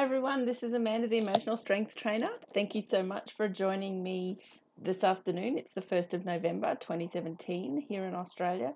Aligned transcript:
Hi 0.00 0.06
everyone, 0.06 0.46
this 0.46 0.62
is 0.62 0.72
Amanda, 0.72 1.08
the 1.08 1.18
Emotional 1.18 1.58
Strength 1.58 1.94
Trainer. 1.94 2.30
Thank 2.54 2.74
you 2.74 2.80
so 2.80 3.02
much 3.02 3.32
for 3.32 3.50
joining 3.50 4.02
me 4.02 4.38
this 4.80 5.04
afternoon. 5.04 5.58
It's 5.58 5.74
the 5.74 5.82
1st 5.82 6.14
of 6.14 6.24
November 6.24 6.74
2017 6.80 7.84
here 7.86 8.06
in 8.06 8.14
Australia, 8.14 8.72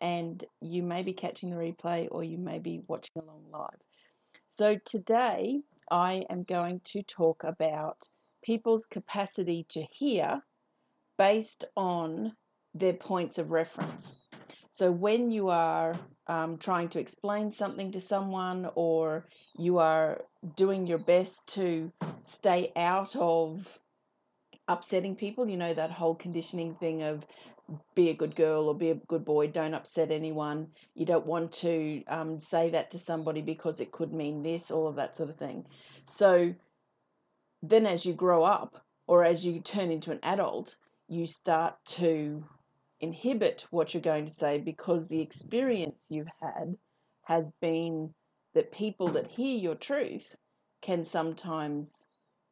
and 0.00 0.44
you 0.60 0.82
may 0.82 1.02
be 1.02 1.12
catching 1.12 1.50
the 1.50 1.56
replay 1.56 2.08
or 2.10 2.24
you 2.24 2.38
may 2.38 2.58
be 2.58 2.82
watching 2.88 3.22
along 3.22 3.44
live. 3.52 3.80
So, 4.48 4.76
today 4.84 5.60
I 5.92 6.24
am 6.28 6.42
going 6.42 6.80
to 6.86 7.04
talk 7.04 7.44
about 7.44 8.08
people's 8.42 8.84
capacity 8.84 9.66
to 9.68 9.82
hear 9.92 10.42
based 11.18 11.66
on 11.76 12.32
their 12.74 12.94
points 12.94 13.38
of 13.38 13.52
reference. 13.52 14.16
So, 14.72 14.90
when 14.90 15.30
you 15.30 15.50
are 15.50 15.94
um, 16.26 16.58
trying 16.58 16.88
to 16.88 16.98
explain 16.98 17.52
something 17.52 17.92
to 17.92 18.00
someone 18.00 18.68
or 18.74 19.28
you 19.56 19.78
are 19.78 20.20
doing 20.56 20.86
your 20.86 20.98
best 20.98 21.46
to 21.54 21.92
stay 22.22 22.72
out 22.76 23.14
of 23.16 23.78
upsetting 24.68 25.16
people. 25.16 25.48
You 25.48 25.56
know, 25.56 25.74
that 25.74 25.90
whole 25.90 26.14
conditioning 26.14 26.74
thing 26.74 27.02
of 27.02 27.24
be 27.94 28.10
a 28.10 28.14
good 28.14 28.36
girl 28.36 28.68
or 28.68 28.74
be 28.74 28.90
a 28.90 28.94
good 28.94 29.24
boy, 29.24 29.46
don't 29.48 29.74
upset 29.74 30.10
anyone. 30.10 30.68
You 30.94 31.06
don't 31.06 31.26
want 31.26 31.52
to 31.52 32.04
um, 32.08 32.38
say 32.38 32.70
that 32.70 32.90
to 32.90 32.98
somebody 32.98 33.40
because 33.40 33.80
it 33.80 33.92
could 33.92 34.12
mean 34.12 34.42
this, 34.42 34.70
all 34.70 34.86
of 34.86 34.96
that 34.96 35.14
sort 35.14 35.30
of 35.30 35.36
thing. 35.36 35.64
So 36.06 36.54
then 37.62 37.86
as 37.86 38.04
you 38.04 38.12
grow 38.12 38.44
up 38.44 38.84
or 39.06 39.24
as 39.24 39.44
you 39.44 39.60
turn 39.60 39.90
into 39.90 40.10
an 40.10 40.20
adult, 40.22 40.76
you 41.08 41.26
start 41.26 41.76
to 41.84 42.44
inhibit 43.00 43.66
what 43.70 43.92
you're 43.92 44.02
going 44.02 44.26
to 44.26 44.32
say 44.32 44.58
because 44.58 45.08
the 45.08 45.20
experience 45.20 45.98
you've 46.08 46.28
had 46.40 46.76
has 47.22 47.50
been 47.60 48.12
that 48.54 48.72
people 48.72 49.08
that 49.12 49.26
hear 49.26 49.56
your 49.56 49.74
truth 49.74 50.34
can 50.80 51.04
sometimes 51.04 52.06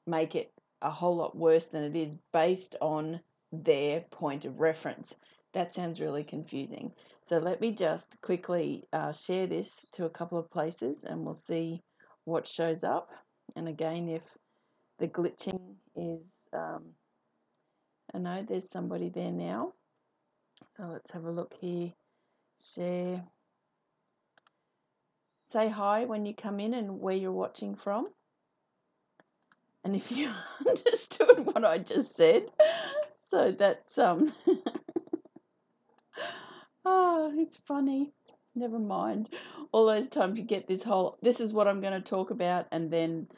make 0.07 0.35
it 0.35 0.53
a 0.83 0.91
whole 0.91 1.17
lot 1.17 1.37
worse 1.37 1.67
than 1.69 1.85
it 1.85 1.97
is 1.97 2.17
based 2.33 2.77
on 2.81 3.21
their 3.53 4.01
point 4.11 4.45
of 4.45 4.61
reference. 4.61 5.15
That 5.55 5.75
sounds 5.75 6.01
really 6.01 6.25
confusing. 6.25 6.93
So 7.25 7.39
let 7.39 7.61
me 7.61 7.73
just 7.73 8.21
quickly 8.21 8.85
uh, 8.93 9.13
share 9.13 9.47
this 9.47 9.87
to 9.93 10.07
a 10.07 10.11
couple 10.11 10.39
of 10.39 10.51
places 10.51 11.05
and 11.05 11.25
we'll 11.25 11.35
see 11.35 11.83
what 12.25 12.47
shows 12.47 12.85
up. 12.85 13.11
And 13.55 13.69
again, 13.69 14.09
if 14.09 14.23
the 14.99 15.09
glitching 15.09 15.75
is, 15.95 16.47
um, 16.53 16.85
I 18.15 18.19
know 18.19 18.45
there's 18.49 18.71
somebody 18.71 19.09
there 19.09 19.31
now. 19.31 19.73
So 20.77 20.85
let's 20.87 21.11
have 21.13 21.25
a 21.25 21.31
look 21.31 21.53
here. 21.61 21.93
Share 22.65 23.23
say 25.53 25.69
hi 25.69 26.05
when 26.05 26.25
you 26.25 26.35
come 26.35 26.59
in 26.61 26.75
and 26.75 27.01
where 27.01 27.15
you're 27.15 27.31
watching 27.31 27.75
from. 27.75 28.09
And 29.85 29.95
if 29.95 30.11
you 30.11 30.31
understood 30.67 31.47
what 31.47 31.65
I 31.65 31.79
just 31.79 32.17
said, 32.17 32.51
so 33.19 33.53
that's 33.53 33.99
um 33.99 34.33
oh, 36.85 37.33
it's 37.37 37.59
funny. 37.67 38.13
Never 38.55 38.79
mind. 38.79 39.31
All 39.73 39.87
those 39.87 40.09
times 40.09 40.39
you 40.39 40.45
get 40.45 40.69
this 40.69 40.83
whole 40.83 41.19
this 41.23 41.41
is 41.41 41.53
what 41.53 41.69
I'm 41.69 41.81
going 41.81 42.01
to 42.01 42.01
talk 42.01 42.31
about 42.31 42.67
and 42.71 42.91
then 42.91 43.29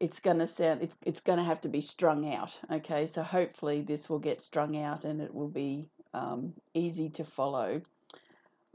it's 0.00 0.18
going 0.18 0.38
to 0.38 0.46
sound 0.46 0.82
it's 0.82 0.96
it's 1.06 1.20
going 1.20 1.38
to 1.38 1.44
have 1.44 1.60
to 1.60 1.68
be 1.68 1.80
strung 1.80 2.34
out 2.34 2.58
okay 2.72 3.06
so 3.06 3.22
hopefully 3.22 3.82
this 3.82 4.10
will 4.10 4.18
get 4.18 4.42
strung 4.42 4.76
out 4.76 5.04
and 5.04 5.20
it 5.20 5.32
will 5.32 5.48
be 5.48 5.86
um, 6.12 6.52
easy 6.74 7.08
to 7.10 7.24
follow 7.24 7.80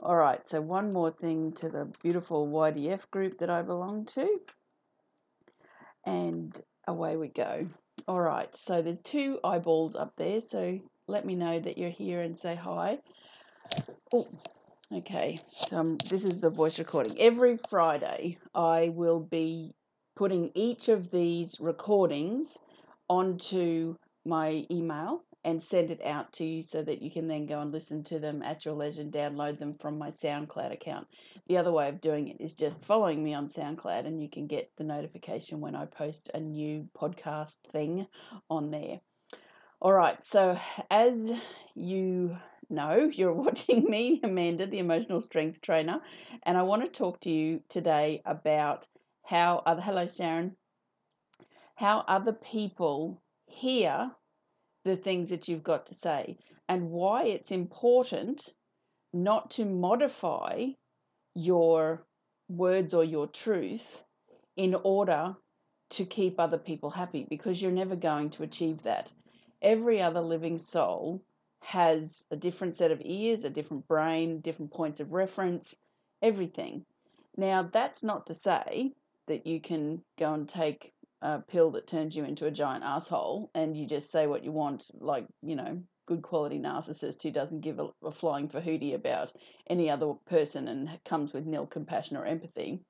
all 0.07 0.15
right, 0.15 0.47
so 0.47 0.61
one 0.61 0.93
more 0.93 1.11
thing 1.11 1.51
to 1.51 1.67
the 1.67 1.91
beautiful 2.01 2.47
YDF 2.47 3.01
group 3.11 3.39
that 3.39 3.49
I 3.49 3.61
belong 3.61 4.05
to. 4.05 4.39
And 6.05 6.57
away 6.87 7.17
we 7.17 7.27
go. 7.27 7.67
All 8.07 8.21
right, 8.21 8.55
so 8.55 8.81
there's 8.81 9.01
two 9.01 9.37
eyeballs 9.43 9.97
up 9.97 10.13
there, 10.15 10.39
so 10.39 10.79
let 11.07 11.25
me 11.25 11.35
know 11.35 11.59
that 11.59 11.77
you're 11.77 11.89
here 11.89 12.21
and 12.21 12.39
say 12.39 12.55
hi. 12.55 12.99
Oh, 14.13 14.29
okay, 14.93 15.41
so 15.51 15.77
um, 15.77 15.97
this 16.09 16.23
is 16.23 16.39
the 16.39 16.51
voice 16.51 16.79
recording. 16.79 17.19
Every 17.19 17.57
Friday, 17.69 18.37
I 18.55 18.93
will 18.93 19.19
be 19.19 19.73
putting 20.15 20.51
each 20.55 20.87
of 20.87 21.11
these 21.11 21.59
recordings 21.59 22.57
onto 23.09 23.97
my 24.23 24.65
email 24.71 25.21
and 25.47 25.63
send 25.63 25.89
it 25.91 26.03
out 26.03 26.33
to 26.33 26.43
you 26.43 26.61
so 26.61 26.83
that 26.83 27.01
you 27.01 27.09
can 27.09 27.25
then 27.29 27.45
go 27.45 27.61
and 27.61 27.71
listen 27.71 28.03
to 28.03 28.19
them 28.19 28.43
at 28.43 28.65
your 28.65 28.73
leisure 28.73 28.99
and 28.99 29.13
download 29.13 29.57
them 29.57 29.73
from 29.75 29.97
my 29.97 30.09
SoundCloud 30.09 30.73
account. 30.73 31.07
The 31.47 31.55
other 31.55 31.71
way 31.71 31.87
of 31.87 32.01
doing 32.01 32.27
it 32.27 32.41
is 32.41 32.51
just 32.53 32.83
following 32.83 33.23
me 33.23 33.33
on 33.33 33.47
SoundCloud 33.47 34.05
and 34.05 34.21
you 34.21 34.29
can 34.29 34.47
get 34.47 34.69
the 34.75 34.83
notification 34.83 35.61
when 35.61 35.73
I 35.73 35.85
post 35.85 36.29
a 36.33 36.39
new 36.41 36.89
podcast 36.99 37.59
thing 37.71 38.05
on 38.49 38.71
there. 38.71 38.99
All 39.79 39.93
right, 39.93 40.21
so 40.25 40.59
as 40.91 41.31
you 41.75 42.37
know, 42.69 43.09
you're 43.13 43.31
watching 43.31 43.85
me, 43.89 44.19
Amanda, 44.21 44.67
the 44.67 44.79
emotional 44.79 45.21
strength 45.21 45.61
trainer, 45.61 46.01
and 46.43 46.57
I 46.57 46.63
want 46.63 46.81
to 46.81 46.89
talk 46.89 47.21
to 47.21 47.31
you 47.31 47.61
today 47.69 48.21
about 48.25 48.85
how 49.23 49.63
other 49.65 49.81
hello 49.81 50.07
Sharon, 50.07 50.57
how 51.75 52.03
other 52.05 52.33
people 52.33 53.21
hear 53.45 54.11
the 54.87 54.97
things 54.97 55.29
that 55.29 55.47
you've 55.47 55.63
got 55.63 55.85
to 55.87 55.93
say 55.93 56.37
and 56.69 56.89
why 56.89 57.25
it's 57.25 57.51
important 57.51 58.53
not 59.13 59.51
to 59.51 59.65
modify 59.65 60.65
your 61.35 62.05
words 62.49 62.93
or 62.93 63.03
your 63.03 63.27
truth 63.27 64.01
in 64.55 64.75
order 64.83 65.35
to 65.89 66.05
keep 66.05 66.39
other 66.39 66.57
people 66.57 66.89
happy 66.89 67.25
because 67.29 67.61
you're 67.61 67.71
never 67.71 67.95
going 67.95 68.29
to 68.29 68.43
achieve 68.43 68.83
that. 68.83 69.11
Every 69.61 70.01
other 70.01 70.21
living 70.21 70.57
soul 70.57 71.21
has 71.61 72.25
a 72.31 72.35
different 72.35 72.75
set 72.75 72.91
of 72.91 73.01
ears, 73.03 73.43
a 73.43 73.49
different 73.49 73.87
brain, 73.87 74.41
different 74.41 74.71
points 74.71 74.99
of 74.99 75.11
reference, 75.11 75.77
everything. 76.21 76.85
Now, 77.35 77.69
that's 77.71 78.03
not 78.03 78.27
to 78.27 78.33
say 78.33 78.93
that 79.27 79.45
you 79.45 79.59
can 79.59 80.01
go 80.17 80.33
and 80.33 80.47
take 80.47 80.93
a 81.21 81.39
pill 81.39 81.71
that 81.71 81.87
turns 81.87 82.15
you 82.15 82.23
into 82.23 82.45
a 82.45 82.51
giant 82.51 82.83
asshole 82.83 83.49
and 83.55 83.75
you 83.75 83.87
just 83.87 84.11
say 84.11 84.27
what 84.27 84.43
you 84.43 84.51
want, 84.51 84.89
like, 84.99 85.25
you 85.41 85.55
know, 85.55 85.81
good 86.07 86.21
quality 86.21 86.59
narcissist 86.59 87.21
who 87.23 87.31
doesn't 87.31 87.61
give 87.61 87.79
a, 87.79 87.89
a 88.03 88.11
flying 88.11 88.47
hootie 88.47 88.95
about 88.95 89.31
any 89.69 89.89
other 89.89 90.13
person 90.25 90.67
and 90.67 90.89
comes 91.03 91.33
with 91.33 91.45
nil 91.45 91.65
compassion 91.65 92.17
or 92.17 92.25
empathy. 92.25 92.81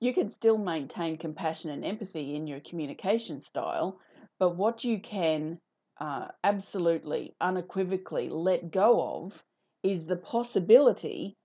You 0.00 0.12
can 0.12 0.28
still 0.28 0.58
maintain 0.58 1.16
compassion 1.16 1.70
and 1.70 1.84
empathy 1.84 2.34
in 2.34 2.46
your 2.46 2.60
communication 2.60 3.40
style, 3.40 3.98
but 4.38 4.56
what 4.56 4.84
you 4.84 5.00
can 5.00 5.58
uh, 5.98 6.28
absolutely, 6.44 7.34
unequivocally 7.40 8.28
let 8.28 8.70
go 8.70 9.24
of 9.24 9.42
is 9.82 10.06
the 10.06 10.16
possibility 10.16 11.36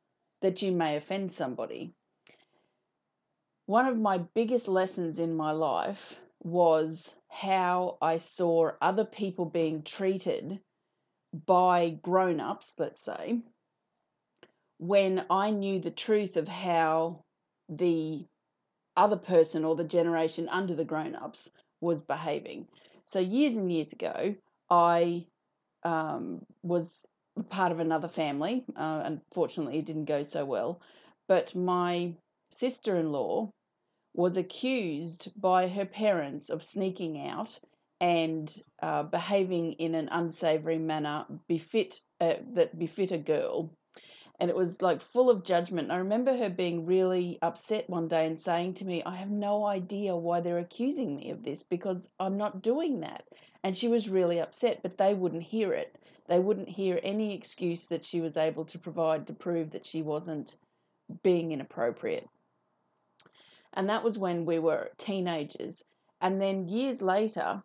that 0.41 0.61
you 0.61 0.71
may 0.71 0.97
offend 0.97 1.31
somebody 1.31 1.93
one 3.71 3.87
of 3.87 3.97
my 3.97 4.17
biggest 4.17 4.67
lessons 4.67 5.17
in 5.17 5.33
my 5.33 5.53
life 5.53 6.19
was 6.43 7.15
how 7.29 7.97
I 8.01 8.17
saw 8.17 8.71
other 8.81 9.05
people 9.05 9.45
being 9.45 9.83
treated 9.83 10.59
by 11.45 11.91
grown 12.01 12.41
ups, 12.41 12.75
let's 12.77 12.99
say, 12.99 13.39
when 14.77 15.25
I 15.29 15.51
knew 15.51 15.79
the 15.79 15.89
truth 15.89 16.35
of 16.35 16.49
how 16.49 17.23
the 17.69 18.25
other 18.97 19.15
person 19.15 19.63
or 19.63 19.77
the 19.77 19.85
generation 19.85 20.49
under 20.49 20.75
the 20.75 20.83
grown 20.83 21.15
ups 21.15 21.49
was 21.79 22.01
behaving. 22.01 22.67
So, 23.05 23.21
years 23.21 23.55
and 23.55 23.71
years 23.71 23.93
ago, 23.93 24.35
I 24.69 25.27
um, 25.83 26.45
was 26.61 27.05
part 27.47 27.71
of 27.71 27.79
another 27.79 28.09
family. 28.09 28.65
Uh, 28.75 29.03
unfortunately, 29.05 29.79
it 29.79 29.85
didn't 29.85 30.11
go 30.11 30.23
so 30.23 30.43
well. 30.43 30.81
But 31.29 31.55
my 31.55 32.15
sister 32.49 32.97
in 32.97 33.13
law 33.13 33.49
was 34.13 34.37
accused 34.37 35.31
by 35.39 35.67
her 35.67 35.85
parents 35.85 36.49
of 36.49 36.63
sneaking 36.63 37.27
out 37.27 37.59
and 37.99 38.61
uh, 38.81 39.03
behaving 39.03 39.73
in 39.73 39.95
an 39.95 40.09
unsavory 40.11 40.79
manner 40.79 41.25
befit 41.47 42.01
uh, 42.19 42.35
that 42.53 42.77
befit 42.77 43.11
a 43.11 43.17
girl 43.17 43.71
and 44.41 44.49
it 44.49 44.55
was 44.55 44.81
like 44.81 45.03
full 45.03 45.29
of 45.29 45.43
judgment. 45.43 45.91
I 45.91 45.97
remember 45.97 46.35
her 46.35 46.49
being 46.49 46.87
really 46.87 47.37
upset 47.43 47.87
one 47.87 48.07
day 48.07 48.25
and 48.25 48.39
saying 48.39 48.73
to 48.75 48.85
me, 48.85 49.03
I 49.03 49.15
have 49.17 49.29
no 49.29 49.67
idea 49.67 50.15
why 50.15 50.41
they're 50.41 50.57
accusing 50.57 51.15
me 51.15 51.29
of 51.29 51.43
this 51.43 51.61
because 51.61 52.09
I'm 52.19 52.37
not 52.37 52.63
doing 52.63 53.01
that. 53.01 53.23
And 53.63 53.77
she 53.77 53.87
was 53.87 54.09
really 54.09 54.41
upset, 54.41 54.81
but 54.81 54.97
they 54.97 55.13
wouldn't 55.13 55.43
hear 55.43 55.73
it. 55.73 55.95
They 56.27 56.39
wouldn't 56.39 56.69
hear 56.69 56.99
any 57.03 57.35
excuse 57.35 57.87
that 57.89 58.03
she 58.03 58.19
was 58.19 58.35
able 58.35 58.65
to 58.65 58.79
provide 58.79 59.27
to 59.27 59.33
prove 59.33 59.69
that 59.71 59.85
she 59.85 60.01
wasn't 60.01 60.55
being 61.21 61.51
inappropriate. 61.51 62.27
And 63.73 63.89
that 63.89 64.03
was 64.03 64.17
when 64.17 64.45
we 64.45 64.59
were 64.59 64.91
teenagers. 64.97 65.83
And 66.19 66.41
then 66.41 66.67
years 66.67 67.01
later, 67.01 67.63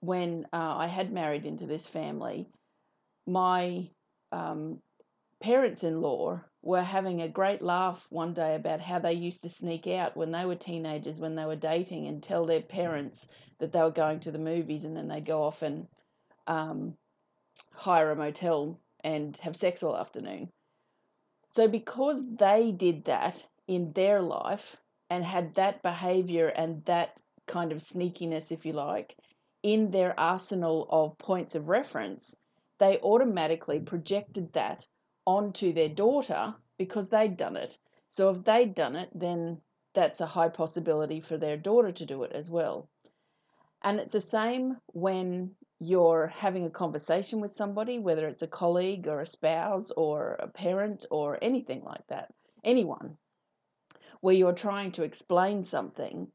when 0.00 0.46
uh, 0.52 0.76
I 0.76 0.86
had 0.86 1.12
married 1.12 1.46
into 1.46 1.66
this 1.66 1.86
family, 1.86 2.48
my 3.26 3.88
um, 4.30 4.80
parents 5.40 5.84
in 5.84 6.00
law 6.00 6.40
were 6.62 6.82
having 6.82 7.20
a 7.20 7.28
great 7.28 7.60
laugh 7.60 8.06
one 8.08 8.34
day 8.34 8.54
about 8.54 8.80
how 8.80 9.00
they 9.00 9.12
used 9.12 9.42
to 9.42 9.48
sneak 9.48 9.86
out 9.86 10.16
when 10.16 10.30
they 10.30 10.44
were 10.44 10.54
teenagers, 10.54 11.20
when 11.20 11.34
they 11.34 11.44
were 11.44 11.56
dating, 11.56 12.06
and 12.06 12.22
tell 12.22 12.46
their 12.46 12.62
parents 12.62 13.28
that 13.58 13.72
they 13.72 13.80
were 13.80 13.90
going 13.90 14.20
to 14.20 14.30
the 14.30 14.38
movies, 14.38 14.84
and 14.84 14.96
then 14.96 15.08
they'd 15.08 15.26
go 15.26 15.42
off 15.42 15.62
and 15.62 15.86
um, 16.46 16.94
hire 17.72 18.10
a 18.10 18.16
motel 18.16 18.80
and 19.04 19.36
have 19.38 19.56
sex 19.56 19.82
all 19.82 19.96
afternoon. 19.96 20.48
So, 21.48 21.68
because 21.68 22.24
they 22.36 22.72
did 22.72 23.04
that 23.06 23.46
in 23.66 23.92
their 23.92 24.22
life 24.22 24.76
and 25.12 25.22
had 25.26 25.52
that 25.52 25.82
behavior 25.82 26.48
and 26.48 26.82
that 26.86 27.20
kind 27.46 27.70
of 27.70 27.78
sneakiness, 27.80 28.50
if 28.50 28.64
you 28.64 28.72
like, 28.72 29.14
in 29.62 29.90
their 29.90 30.18
arsenal 30.18 30.88
of 30.88 31.18
points 31.18 31.54
of 31.54 31.68
reference, 31.68 32.34
they 32.78 32.98
automatically 33.00 33.78
projected 33.78 34.50
that 34.54 34.86
onto 35.26 35.74
their 35.74 35.90
daughter 35.90 36.54
because 36.78 37.10
they'd 37.10 37.36
done 37.36 37.56
it. 37.56 37.76
So 38.08 38.30
if 38.30 38.42
they'd 38.42 38.74
done 38.74 38.96
it, 38.96 39.10
then 39.14 39.60
that's 39.92 40.22
a 40.22 40.26
high 40.26 40.48
possibility 40.48 41.20
for 41.20 41.36
their 41.36 41.58
daughter 41.58 41.92
to 41.92 42.06
do 42.06 42.22
it 42.22 42.32
as 42.32 42.48
well. 42.48 42.88
And 43.82 44.00
it's 44.00 44.14
the 44.14 44.20
same 44.20 44.78
when 44.94 45.50
you're 45.78 46.28
having 46.28 46.64
a 46.64 46.70
conversation 46.70 47.42
with 47.42 47.52
somebody, 47.52 47.98
whether 47.98 48.26
it's 48.28 48.42
a 48.42 48.56
colleague 48.62 49.06
or 49.08 49.20
a 49.20 49.26
spouse 49.26 49.90
or 49.90 50.36
a 50.40 50.48
parent 50.48 51.04
or 51.10 51.38
anything 51.42 51.84
like 51.84 52.06
that, 52.08 52.32
anyone, 52.64 53.18
where 54.22 54.34
you're 54.34 54.54
trying 54.54 54.92
to 54.92 55.02
explain 55.02 55.62
something 55.62 56.28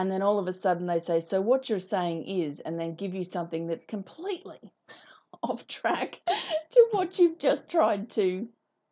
and 0.00 0.10
then 0.10 0.22
all 0.22 0.38
of 0.38 0.48
a 0.48 0.52
sudden 0.54 0.86
they 0.86 0.98
say, 0.98 1.20
So 1.20 1.42
what 1.42 1.68
you're 1.68 1.78
saying 1.78 2.24
is, 2.24 2.60
and 2.60 2.80
then 2.80 2.94
give 2.94 3.14
you 3.14 3.22
something 3.22 3.66
that's 3.66 3.84
completely 3.84 4.72
off 5.42 5.66
track 5.66 6.20
to 6.70 6.88
what 6.92 7.18
you've 7.18 7.38
just 7.38 7.68
tried 7.68 8.08
to 8.10 8.48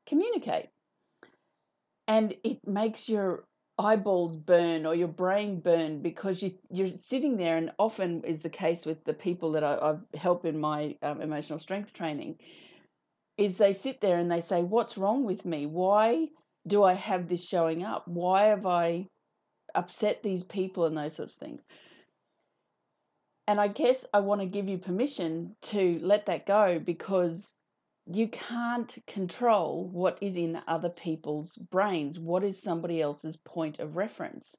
communicate. 0.07 0.69
And 2.09 2.35
it 2.45 2.67
makes 2.67 3.09
your 3.09 3.45
eyeballs 3.79 4.37
burn 4.37 4.85
or 4.85 4.95
your 4.95 5.09
brain 5.09 5.61
burn 5.61 6.03
because 6.03 6.43
you, 6.43 6.53
you're 6.69 6.89
sitting 6.89 7.39
there, 7.39 7.57
and 7.57 7.73
often 7.79 8.23
is 8.25 8.43
the 8.43 8.51
case 8.51 8.85
with 8.85 9.03
the 9.05 9.15
people 9.15 9.53
that 9.53 9.65
I, 9.65 9.77
I 9.77 10.19
help 10.19 10.45
in 10.45 10.59
my 10.59 10.97
um, 11.01 11.23
emotional 11.23 11.59
strength 11.59 11.95
training, 11.95 12.39
is 13.39 13.57
they 13.57 13.73
sit 13.73 14.03
there 14.03 14.19
and 14.19 14.31
they 14.31 14.41
say, 14.41 14.63
What's 14.63 14.99
wrong 14.99 15.25
with 15.25 15.47
me? 15.47 15.65
Why 15.65 16.29
do 16.67 16.83
I 16.83 16.95
have 16.95 17.29
this 17.29 17.47
showing 17.47 17.85
up? 17.85 18.07
Why 18.07 18.47
have 18.47 18.67
I 18.67 19.09
upset 19.75 20.23
these 20.23 20.45
people 20.45 20.85
and 20.87 20.97
those 20.97 21.17
sorts 21.17 21.35
of 21.35 21.41
things? 21.41 21.65
And 23.47 23.61
I 23.61 23.69
guess 23.69 24.05
I 24.13 24.21
want 24.21 24.43
to 24.43 24.47
give 24.47 24.69
you 24.69 24.77
permission 24.77 25.57
to 25.63 25.99
let 26.03 26.27
that 26.27 26.45
go 26.45 26.79
because 26.79 27.59
you 28.11 28.29
can't 28.29 28.97
control 29.07 29.89
what 29.91 30.19
is 30.23 30.37
in 30.37 30.61
other 30.67 30.89
people's 30.91 31.57
brains. 31.57 32.19
What 32.19 32.45
is 32.45 32.63
somebody 32.63 33.01
else's 33.01 33.37
point 33.37 33.79
of 33.81 33.97
reference? 33.97 34.57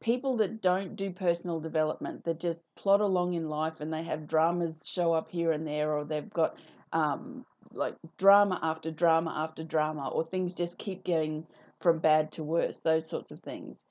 People 0.00 0.36
that 0.38 0.60
don't 0.60 0.96
do 0.96 1.10
personal 1.10 1.60
development, 1.60 2.24
that 2.24 2.40
just 2.40 2.62
plod 2.76 3.00
along 3.00 3.34
in 3.34 3.48
life 3.48 3.80
and 3.80 3.92
they 3.92 4.02
have 4.02 4.26
dramas 4.26 4.82
show 4.86 5.14
up 5.14 5.30
here 5.30 5.52
and 5.52 5.66
there, 5.66 5.92
or 5.96 6.04
they've 6.04 6.30
got 6.30 6.56
um, 6.92 7.44
like 7.72 7.96
drama 8.18 8.58
after 8.62 8.90
drama 8.90 9.32
after 9.36 9.64
drama, 9.64 10.08
or 10.08 10.24
things 10.24 10.54
just 10.54 10.78
keep 10.78 11.04
getting 11.04 11.46
from 11.80 11.98
bad 11.98 12.32
to 12.32 12.42
worse, 12.42 12.80
those 12.80 13.06
sorts 13.06 13.30
of 13.30 13.40
things 13.40 13.86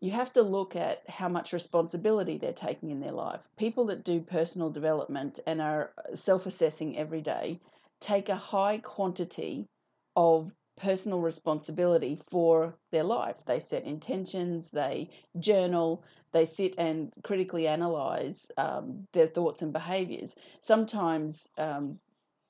you 0.00 0.10
have 0.10 0.32
to 0.34 0.42
look 0.42 0.76
at 0.76 1.02
how 1.08 1.28
much 1.28 1.54
responsibility 1.54 2.36
they're 2.36 2.52
taking 2.52 2.90
in 2.90 3.00
their 3.00 3.12
life. 3.12 3.40
People 3.56 3.86
that 3.86 4.04
do 4.04 4.20
personal 4.20 4.68
development 4.68 5.40
and 5.46 5.62
are 5.62 5.92
self 6.14 6.44
assessing 6.44 6.98
every 6.98 7.22
day 7.22 7.58
take 8.00 8.28
a 8.28 8.36
high 8.36 8.78
quantity 8.78 9.66
of 10.14 10.52
personal 10.76 11.20
responsibility 11.20 12.20
for 12.22 12.76
their 12.92 13.04
life. 13.04 13.36
They 13.46 13.60
set 13.60 13.84
intentions, 13.84 14.70
they 14.70 15.08
journal, 15.38 16.04
they 16.32 16.44
sit 16.44 16.74
and 16.76 17.10
critically 17.22 17.66
analyze 17.66 18.50
um, 18.58 19.06
their 19.12 19.26
thoughts 19.26 19.62
and 19.62 19.72
behaviors. 19.72 20.36
Sometimes 20.60 21.48
um, 21.56 21.98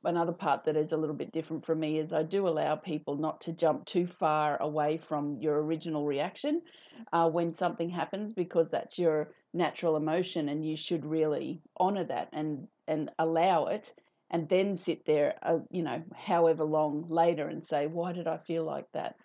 another 0.04 0.32
part 0.32 0.64
that 0.64 0.76
is 0.76 0.92
a 0.92 0.96
little 0.96 1.14
bit 1.16 1.32
different 1.32 1.64
from 1.64 1.80
me 1.80 1.98
is 1.98 2.12
I 2.12 2.22
do 2.22 2.46
allow 2.48 2.76
people 2.76 3.16
not 3.16 3.40
to 3.42 3.52
jump 3.52 3.84
too 3.84 4.06
far 4.06 4.60
away 4.60 4.98
from 4.98 5.38
your 5.40 5.62
original 5.62 6.04
reaction 6.04 6.62
uh, 7.12 7.28
when 7.28 7.52
something 7.52 7.88
happens 7.88 8.32
because 8.32 8.70
that's 8.70 8.98
your 8.98 9.30
natural 9.52 9.96
emotion 9.96 10.48
and 10.48 10.64
you 10.64 10.76
should 10.76 11.04
really 11.04 11.62
honor 11.76 12.04
that 12.04 12.28
and 12.32 12.66
and 12.86 13.10
allow 13.18 13.66
it 13.66 13.94
and 14.30 14.48
then 14.48 14.74
sit 14.74 15.04
there 15.06 15.34
uh, 15.42 15.58
you 15.70 15.82
know 15.82 16.02
however 16.14 16.64
long 16.64 17.06
later 17.08 17.48
and 17.48 17.64
say 17.64 17.86
why 17.86 18.12
did 18.12 18.26
I 18.26 18.38
feel 18.38 18.64
like 18.64 18.90
that? 18.92 19.16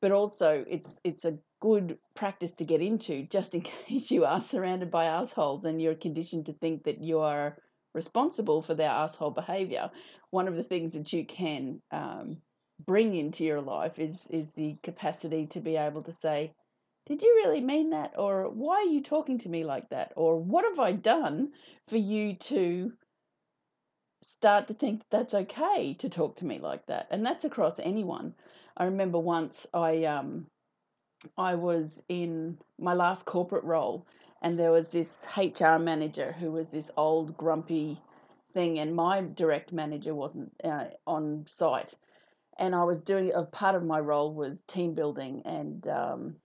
But 0.00 0.12
also 0.12 0.64
it's 0.68 1.00
it's 1.04 1.24
a 1.24 1.38
good 1.60 1.98
practice 2.14 2.52
to 2.52 2.64
get 2.64 2.80
into 2.80 3.24
just 3.24 3.54
in 3.54 3.60
case 3.86 4.10
you 4.10 4.24
are 4.24 4.40
surrounded 4.40 4.90
by 4.90 5.06
assholes 5.06 5.64
and 5.64 5.80
you're 5.80 5.94
conditioned 5.94 6.46
to 6.46 6.52
think 6.52 6.84
that 6.84 7.00
you 7.02 7.18
are 7.20 7.56
responsible 7.94 8.62
for 8.62 8.74
their 8.74 8.90
asshole 8.90 9.30
behavior 9.30 9.90
one 10.30 10.48
of 10.48 10.56
the 10.56 10.62
things 10.62 10.92
that 10.94 11.12
you 11.12 11.24
can 11.24 11.80
um, 11.90 12.38
bring 12.84 13.14
into 13.14 13.44
your 13.44 13.60
life 13.60 13.98
is 13.98 14.26
is 14.28 14.50
the 14.50 14.76
capacity 14.82 15.46
to 15.46 15.60
be 15.60 15.76
able 15.76 16.02
to 16.02 16.12
say, 16.12 16.52
"Did 17.06 17.22
you 17.22 17.34
really 17.44 17.60
mean 17.60 17.90
that?" 17.90 18.18
or 18.18 18.48
"Why 18.48 18.76
are 18.76 18.92
you 18.92 19.02
talking 19.02 19.38
to 19.38 19.48
me 19.48 19.64
like 19.64 19.88
that?" 19.90 20.12
or 20.16 20.36
"What 20.38 20.64
have 20.64 20.78
I 20.78 20.92
done 20.92 21.52
for 21.88 21.96
you 21.96 22.34
to 22.34 22.92
start 24.22 24.68
to 24.68 24.74
think 24.74 25.02
that's 25.10 25.34
okay 25.34 25.94
to 25.94 26.08
talk 26.08 26.36
to 26.36 26.46
me 26.46 26.58
like 26.58 26.86
that?" 26.86 27.08
And 27.10 27.24
that's 27.24 27.44
across 27.44 27.78
anyone. 27.78 28.34
I 28.76 28.84
remember 28.84 29.18
once 29.18 29.66
I 29.72 30.04
um 30.04 30.46
I 31.36 31.54
was 31.56 32.04
in 32.08 32.58
my 32.78 32.94
last 32.94 33.24
corporate 33.24 33.64
role 33.64 34.06
and 34.42 34.58
there 34.58 34.70
was 34.70 34.90
this 34.92 35.26
HR 35.36 35.78
manager 35.78 36.32
who 36.32 36.52
was 36.52 36.70
this 36.70 36.92
old 36.96 37.36
grumpy 37.36 38.00
thing, 38.52 38.78
and 38.78 38.94
my 38.94 39.20
direct 39.20 39.72
manager 39.72 40.14
wasn't 40.14 40.52
uh, 40.64 40.86
on 41.06 41.44
site. 41.46 41.94
And 42.58 42.74
I 42.74 42.84
was 42.84 43.02
doing 43.02 43.32
a 43.32 43.44
part 43.44 43.76
of 43.76 43.84
my 43.84 44.00
role 44.00 44.34
was 44.34 44.62
team 44.62 44.94
building, 44.94 45.42
and 45.44 45.86
um, 45.88 46.36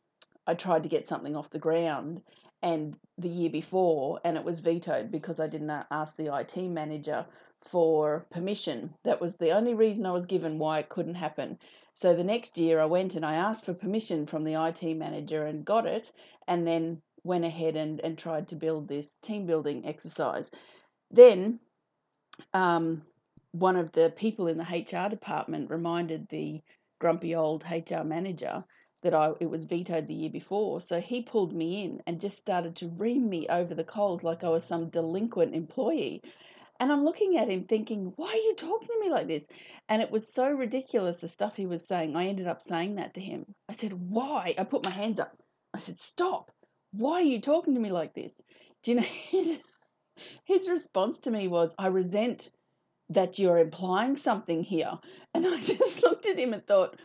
I 0.46 0.54
tried 0.54 0.84
to 0.84 0.90
get 0.90 1.08
something 1.08 1.36
off 1.36 1.50
the 1.50 1.60
ground. 1.60 2.22
And 2.62 2.98
the 3.18 3.30
year 3.30 3.50
before, 3.50 4.22
and 4.24 4.38
it 4.38 4.44
was 4.44 4.60
vetoed 4.60 5.12
because 5.12 5.40
I 5.40 5.48
didn't 5.48 5.86
ask 5.92 6.16
the 6.16 6.34
IT 6.34 6.58
manager 6.58 7.26
for 7.62 8.26
permission. 8.30 8.94
That 9.04 9.20
was 9.20 9.36
the 9.36 9.52
only 9.52 9.74
reason 9.74 10.06
I 10.06 10.12
was 10.12 10.26
given 10.26 10.60
why 10.60 10.80
it 10.80 10.90
couldn't 10.90 11.16
happen. 11.16 11.58
So 11.94 12.16
the 12.16 12.24
next 12.24 12.58
year, 12.58 12.80
I 12.80 12.86
went 12.86 13.16
and 13.16 13.26
I 13.26 13.36
asked 13.36 13.66
for 13.66 13.74
permission 13.74 14.26
from 14.26 14.44
the 14.44 14.56
IT 14.56 14.96
manager 14.96 15.46
and 15.46 15.66
got 15.66 15.86
it, 15.86 16.12
and 16.48 16.66
then 16.66 17.02
went 17.24 17.46
ahead 17.46 17.76
and, 17.76 18.00
and 18.02 18.18
tried 18.18 18.48
to 18.50 18.56
build 18.56 18.88
this 18.88 19.16
team 19.22 19.46
building 19.46 19.86
exercise. 19.86 20.52
Then 21.12 21.60
um, 22.54 23.04
one 23.52 23.76
of 23.76 23.92
the 23.92 24.12
people 24.16 24.48
in 24.48 24.58
the 24.58 24.64
HR 24.64 25.10
department 25.10 25.70
reminded 25.70 26.28
the 26.30 26.62
grumpy 27.00 27.36
old 27.36 27.64
HR 27.70 28.04
manager 28.04 28.64
that 29.04 29.14
I 29.14 29.32
it 29.40 29.50
was 29.50 29.66
vetoed 29.66 30.08
the 30.08 30.14
year 30.14 30.30
before. 30.30 30.82
So 30.82 31.00
he 31.00 31.22
pulled 31.22 31.54
me 31.54 31.84
in 31.84 32.02
and 32.08 32.22
just 32.22 32.40
started 32.40 32.76
to 32.78 32.90
ream 32.90 33.30
me 33.30 33.48
over 33.50 33.76
the 33.76 33.84
coals 33.84 34.24
like 34.24 34.44
I 34.44 34.50
was 34.50 34.64
some 34.64 34.90
delinquent 34.90 35.54
employee. 35.54 36.22
And 36.80 36.92
I'm 36.92 37.06
looking 37.06 37.38
at 37.38 37.50
him 37.50 37.66
thinking, 37.66 38.14
why 38.16 38.30
are 38.32 38.36
you 38.36 38.56
talking 38.56 38.88
to 38.88 39.00
me 39.00 39.10
like 39.10 39.28
this? 39.28 39.48
And 39.90 40.02
it 40.02 40.10
was 40.10 40.28
so 40.28 40.50
ridiculous 40.50 41.22
the 41.22 41.28
stuff 41.28 41.56
he 41.56 41.66
was 41.66 41.86
saying. 41.88 42.16
I 42.16 42.28
ended 42.28 42.48
up 42.48 42.62
saying 42.62 42.96
that 42.96 43.14
to 43.14 43.22
him. 43.22 43.46
I 43.70 43.74
said, 43.74 43.94
why? 43.94 44.56
I 44.58 44.64
put 44.64 44.84
my 44.84 44.92
hands 44.92 45.20
up. 45.20 45.38
I 45.74 45.78
said, 45.78 46.00
stop. 46.00 46.52
Why 46.92 47.16
are 47.16 47.22
you 47.22 47.42
talking 47.42 47.74
to 47.76 47.80
me 47.80 47.92
like 47.92 48.14
this? 48.14 48.42
Do 48.82 48.94
you 48.94 49.02
know? 49.02 49.08
his 50.46 50.70
response 50.70 51.20
to 51.20 51.32
me 51.32 51.48
was, 51.48 51.74
I 51.78 51.88
resent 51.88 52.52
that 53.10 53.40
you're 53.40 53.60
implying 53.60 54.18
something 54.18 54.64
here. 54.64 55.00
And 55.34 55.46
I 55.48 55.60
just 55.62 56.04
looked 56.04 56.26
at 56.28 56.38
him 56.38 56.54
and 56.54 56.66
thought, 56.66 57.00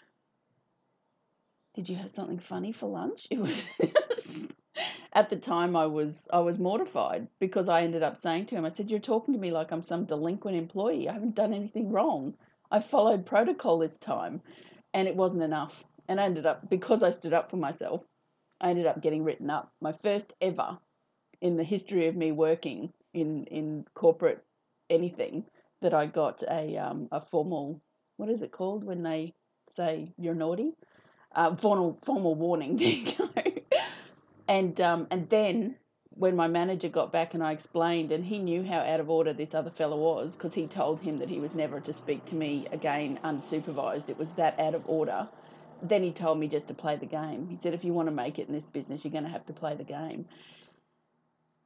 did 1.74 1.88
you 1.88 1.96
have 1.96 2.10
something 2.10 2.40
funny 2.40 2.72
for 2.72 2.88
lunch? 2.88 3.28
It 3.30 3.38
was 3.38 3.64
at 5.12 5.30
the 5.30 5.36
time 5.36 5.76
I 5.76 5.86
was 5.86 6.26
I 6.32 6.40
was 6.40 6.58
mortified 6.58 7.28
because 7.38 7.68
I 7.68 7.82
ended 7.82 8.02
up 8.02 8.16
saying 8.16 8.46
to 8.46 8.56
him, 8.56 8.64
I 8.64 8.68
said, 8.70 8.90
You're 8.90 8.98
talking 8.98 9.34
to 9.34 9.40
me 9.40 9.52
like 9.52 9.70
I'm 9.70 9.82
some 9.82 10.04
delinquent 10.04 10.56
employee. 10.56 11.08
I 11.08 11.12
haven't 11.12 11.36
done 11.36 11.54
anything 11.54 11.92
wrong. 11.92 12.34
I 12.70 12.80
followed 12.80 13.24
protocol 13.26 13.78
this 13.78 13.98
time. 13.98 14.42
And 14.94 15.06
it 15.06 15.14
wasn't 15.14 15.44
enough. 15.44 15.84
And 16.08 16.20
I 16.20 16.24
ended 16.24 16.46
up 16.46 16.68
because 16.68 17.02
I 17.02 17.10
stood 17.10 17.32
up 17.32 17.50
for 17.50 17.58
myself, 17.58 18.02
I 18.60 18.70
ended 18.70 18.86
up 18.86 19.00
getting 19.00 19.22
written 19.22 19.50
up. 19.50 19.72
My 19.80 19.92
first 19.92 20.32
ever 20.40 20.78
in 21.40 21.56
the 21.56 21.64
history 21.64 22.08
of 22.08 22.16
me 22.16 22.32
working 22.32 22.92
in 23.20 23.44
in 23.46 23.84
corporate 23.94 24.44
anything 24.90 25.44
that 25.82 25.94
I 25.94 26.06
got 26.06 26.42
a 26.48 26.76
um, 26.78 27.08
a 27.12 27.20
formal 27.20 27.82
what 28.16 28.30
is 28.30 28.42
it 28.42 28.52
called 28.52 28.84
when 28.84 29.02
they 29.02 29.34
say 29.70 30.12
you're 30.18 30.34
naughty 30.34 30.72
uh, 31.34 31.56
formal 31.56 31.98
formal 32.04 32.34
warning 32.34 32.76
there 32.78 32.88
you 32.88 33.12
go 33.16 33.28
and 34.48 34.80
um, 34.80 35.06
and 35.10 35.28
then 35.28 35.76
when 36.18 36.34
my 36.34 36.48
manager 36.48 36.88
got 36.88 37.12
back 37.12 37.34
and 37.34 37.44
I 37.44 37.52
explained, 37.52 38.10
and 38.10 38.24
he 38.24 38.40
knew 38.40 38.64
how 38.64 38.80
out 38.80 38.98
of 38.98 39.08
order 39.08 39.32
this 39.32 39.54
other 39.54 39.70
fellow 39.70 39.96
was 39.98 40.34
because 40.34 40.52
he 40.52 40.66
told 40.66 41.00
him 41.00 41.18
that 41.18 41.28
he 41.28 41.38
was 41.38 41.54
never 41.54 41.80
to 41.80 41.92
speak 41.92 42.24
to 42.26 42.34
me 42.34 42.66
again 42.72 43.20
unsupervised. 43.22 44.10
It 44.10 44.18
was 44.18 44.30
that 44.32 44.58
out 44.58 44.74
of 44.74 44.82
order. 44.86 45.28
Then 45.80 46.02
he 46.02 46.12
told 46.12 46.40
me 46.40 46.48
just 46.48 46.66
to 46.68 46.74
play 46.74 46.96
the 46.96 47.06
game. 47.06 47.46
He 47.46 47.56
said, 47.56 47.72
if 47.72 47.84
you 47.84 47.92
want 47.92 48.08
to 48.08 48.14
make 48.14 48.40
it 48.40 48.48
in 48.48 48.54
this 48.54 48.66
business, 48.66 49.04
you're 49.04 49.12
going 49.12 49.24
to 49.24 49.30
have 49.30 49.46
to 49.46 49.52
play 49.52 49.76
the 49.76 49.84
game. 49.84 50.26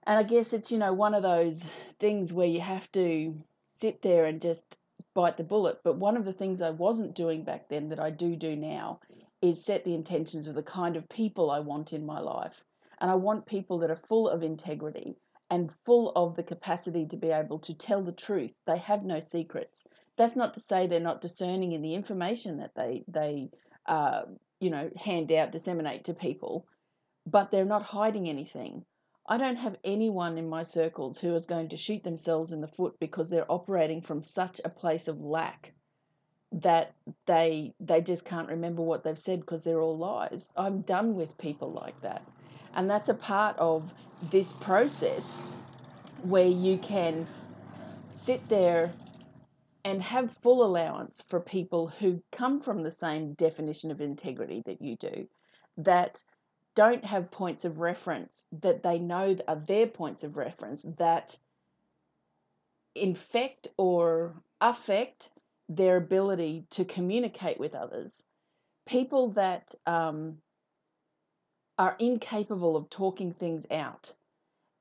And 0.05 0.19
I 0.19 0.23
guess 0.25 0.53
it's, 0.53 0.73
you 0.73 0.79
know, 0.79 0.93
one 0.93 1.15
of 1.15 1.23
those 1.23 1.65
things 2.01 2.33
where 2.33 2.47
you 2.47 2.61
have 2.61 2.91
to 2.93 3.37
sit 3.69 4.03
there 4.03 4.27
and 4.27 4.41
just 4.41 4.81
bite 5.15 5.37
the 5.37 5.45
bullet. 5.45 5.81
But 5.85 5.97
one 5.97 6.17
of 6.17 6.25
the 6.25 6.33
things 6.33 6.61
I 6.61 6.71
wasn't 6.71 7.15
doing 7.15 7.45
back 7.45 7.69
then 7.69 7.89
that 7.91 8.01
I 8.01 8.11
do 8.11 8.35
do 8.35 8.57
now 8.57 9.01
is 9.41 9.65
set 9.65 9.85
the 9.85 9.95
intentions 9.95 10.47
of 10.47 10.55
the 10.55 10.63
kind 10.63 10.97
of 10.97 11.09
people 11.09 11.51
I 11.51 11.61
want 11.61 11.93
in 11.93 12.05
my 12.07 12.21
life. 12.21 12.65
And 13.01 13.11
I 13.11 13.15
want 13.15 13.47
people 13.47 13.79
that 13.79 13.91
are 13.91 13.97
full 14.09 14.29
of 14.29 14.43
integrity 14.43 15.17
and 15.51 15.71
full 15.85 16.13
of 16.17 16.35
the 16.35 16.43
capacity 16.43 17.07
to 17.07 17.17
be 17.17 17.29
able 17.29 17.59
to 17.61 17.75
tell 17.75 18.03
the 18.03 18.13
truth. 18.13 18.53
They 18.67 18.79
have 18.79 19.05
no 19.05 19.21
secrets. 19.21 19.87
That's 20.17 20.37
not 20.37 20.55
to 20.55 20.61
say 20.61 20.87
they're 20.87 21.01
not 21.01 21.21
discerning 21.21 21.73
in 21.73 21.83
the 21.83 21.95
information 21.95 22.59
that 22.59 22.75
they 22.75 23.05
they 23.09 23.51
uh, 23.87 24.23
you 24.61 24.71
know 24.71 24.91
hand 24.97 25.33
out, 25.33 25.53
disseminate 25.53 26.05
to 26.05 26.15
people, 26.15 26.67
but 27.27 27.51
they're 27.51 27.65
not 27.65 27.83
hiding 27.83 28.29
anything. 28.29 28.85
I 29.27 29.39
don't 29.39 29.57
have 29.57 29.77
anyone 29.85 30.37
in 30.37 30.49
my 30.49 30.63
circles 30.63 31.19
who 31.19 31.35
is 31.35 31.47
going 31.47 31.69
to 31.71 31.77
shoot 31.77 32.03
themselves 32.03 32.53
in 32.53 32.61
the 32.61 32.67
foot 32.69 32.99
because 32.99 33.31
they're 33.31 33.51
operating 33.51 34.01
from 34.03 34.23
such 34.23 34.61
a 34.65 34.69
place 34.69 35.09
of 35.09 35.23
lack 35.23 35.73
that 36.53 36.93
they 37.27 37.73
they 37.81 38.01
just 38.01 38.25
can't 38.25 38.49
remember 38.49 38.83
what 38.83 39.05
they've 39.05 39.19
said 39.19 39.41
because 39.41 39.65
they're 39.65 39.81
all 39.81 39.97
lies. 39.97 40.53
I'm 40.57 40.83
done 40.83 41.15
with 41.15 41.39
people 41.39 41.73
like 41.73 41.99
that. 42.03 42.23
And 42.75 42.91
that's 42.91 43.09
a 43.09 43.15
part 43.15 43.57
of 43.59 43.91
this 44.31 44.53
process 44.55 45.39
where 46.23 46.47
you 46.47 46.79
can 46.79 47.27
sit 48.15 48.47
there 48.49 48.93
and 49.85 50.03
have 50.03 50.33
full 50.33 50.65
allowance 50.65 51.25
for 51.29 51.41
people 51.41 51.89
who 51.89 52.23
come 52.31 52.61
from 52.61 52.83
the 52.83 52.91
same 52.91 53.35
definition 53.35 53.91
of 53.91 54.01
integrity 54.01 54.63
that 54.67 54.81
you 54.81 54.97
do, 54.97 55.27
that 55.79 56.23
don't 56.75 57.05
have 57.05 57.31
points 57.31 57.65
of 57.65 57.79
reference 57.79 58.47
that 58.61 58.83
they 58.83 58.99
know 58.99 59.37
are 59.47 59.57
their 59.57 59.87
points 59.87 60.25
of 60.25 60.37
reference 60.37 60.83
that 60.99 61.37
infect 62.95 63.69
or 63.77 64.35
affect 64.61 65.31
their 65.69 65.97
ability 65.97 66.67
to 66.71 66.85
communicate 66.85 67.59
with 67.59 67.75
others. 67.75 68.25
People 68.87 69.31
that 69.31 69.75
um, 69.87 70.39
are 71.79 71.97
incapable 71.99 72.77
of 72.77 72.91
talking 72.91 73.33
things 73.33 73.67
out 73.71 74.13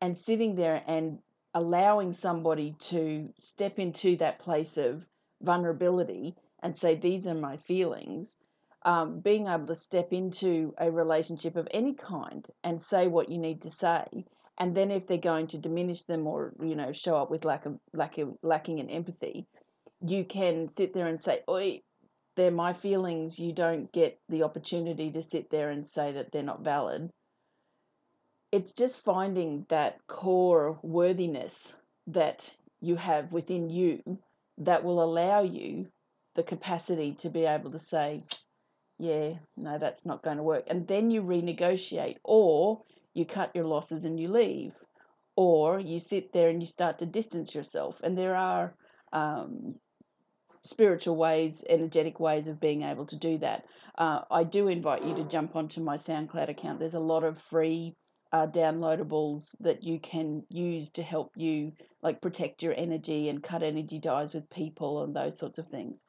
and 0.01 0.17
sitting 0.17 0.55
there 0.55 0.83
and 0.88 1.19
allowing 1.53 2.12
somebody 2.12 2.75
to 2.79 3.29
step 3.38 3.79
into 3.79 4.15
that 4.17 4.39
place 4.39 4.77
of 4.77 5.05
vulnerability 5.41 6.36
and 6.62 6.75
say, 6.75 6.95
These 6.95 7.27
are 7.27 7.36
my 7.36 7.57
feelings. 7.57 8.38
Um, 8.83 9.19
being 9.19 9.47
able 9.47 9.67
to 9.67 9.75
step 9.75 10.11
into 10.11 10.73
a 10.79 10.89
relationship 10.89 11.55
of 11.55 11.67
any 11.71 11.93
kind 11.93 12.47
and 12.63 12.81
say 12.81 13.07
what 13.07 13.29
you 13.29 13.38
need 13.38 13.61
to 13.61 13.69
say, 13.69 14.25
and 14.57 14.75
then 14.75 14.89
if 14.89 15.05
they're 15.05 15.17
going 15.17 15.47
to 15.47 15.59
diminish 15.59 16.03
them 16.03 16.25
or 16.25 16.53
you 16.59 16.75
know 16.75 16.91
show 16.91 17.15
up 17.15 17.29
with 17.29 17.45
lack 17.45 17.65
of 17.65 17.79
lack 17.93 18.17
of 18.17 18.35
lacking 18.41 18.79
in 18.79 18.89
empathy, 18.89 19.45
you 20.05 20.25
can 20.25 20.67
sit 20.69 20.93
there 20.93 21.07
and 21.07 21.21
say, 21.21 21.41
"Oi, 21.47 21.81
they're 22.35 22.51
my 22.51 22.73
feelings." 22.73 23.39
You 23.39 23.53
don't 23.53 23.91
get 23.91 24.19
the 24.29 24.43
opportunity 24.43 25.11
to 25.11 25.21
sit 25.21 25.51
there 25.51 25.69
and 25.69 25.88
say 25.88 26.13
that 26.13 26.31
they're 26.31 26.41
not 26.41 26.63
valid 26.63 27.11
it's 28.51 28.73
just 28.73 29.03
finding 29.03 29.65
that 29.69 30.05
core 30.07 30.77
worthiness 30.81 31.73
that 32.07 32.53
you 32.81 32.95
have 32.95 33.31
within 33.31 33.69
you 33.69 34.01
that 34.57 34.83
will 34.83 35.01
allow 35.01 35.41
you 35.41 35.88
the 36.35 36.43
capacity 36.43 37.13
to 37.13 37.29
be 37.29 37.45
able 37.45 37.71
to 37.71 37.79
say, 37.79 38.23
yeah, 39.01 39.34
no, 39.58 39.79
that's 39.79 40.05
not 40.05 40.22
going 40.22 40.38
to 40.38 40.43
work. 40.43 40.65
And 40.67 40.88
then 40.88 41.10
you 41.10 41.24
renegotiate, 41.24 42.17
or 42.24 42.84
you 43.15 43.25
cut 43.25 43.55
your 43.55 43.65
losses 43.65 44.05
and 44.05 44.20
you 44.20 44.27
leave, 44.27 44.74
or 45.36 45.79
you 45.79 45.98
sit 46.00 46.31
there 46.34 46.50
and 46.50 46.62
you 46.62 46.67
start 46.67 47.00
to 47.00 47.08
distance 47.08 47.55
yourself. 47.55 47.96
And 48.03 48.15
there 48.15 48.36
are 48.36 48.75
um, 49.12 49.75
spiritual 50.63 51.15
ways, 51.15 51.63
energetic 51.67 52.20
ways 52.20 52.48
of 52.48 52.60
being 52.60 52.84
able 52.84 53.08
to 53.08 53.15
do 53.17 53.39
that. 53.39 53.65
Uh, 53.98 54.22
I 54.29 54.43
do 54.43 54.67
invite 54.67 55.03
you 55.03 55.15
to 55.15 55.24
jump 55.24 55.55
onto 55.55 55.81
my 55.81 55.96
SoundCloud 55.96 56.50
account. 56.50 56.79
There's 56.79 56.93
a 56.93 57.00
lot 57.00 57.24
of 57.24 57.41
free 57.41 57.96
uh, 58.31 58.46
downloadables 58.48 59.58
that 59.62 59.84
you 59.84 60.00
can 60.00 60.43
use 60.50 60.91
to 60.91 61.01
help 61.01 61.31
you 61.36 61.74
like 62.03 62.22
protect 62.22 62.62
your 62.62 62.75
energy 62.77 63.29
and 63.29 63.43
cut 63.43 63.63
energy 63.63 64.00
dyes 64.00 64.36
with 64.36 64.50
people 64.51 65.03
and 65.03 65.15
those 65.15 65.39
sorts 65.39 65.58
of 65.58 65.67
things. 65.70 66.05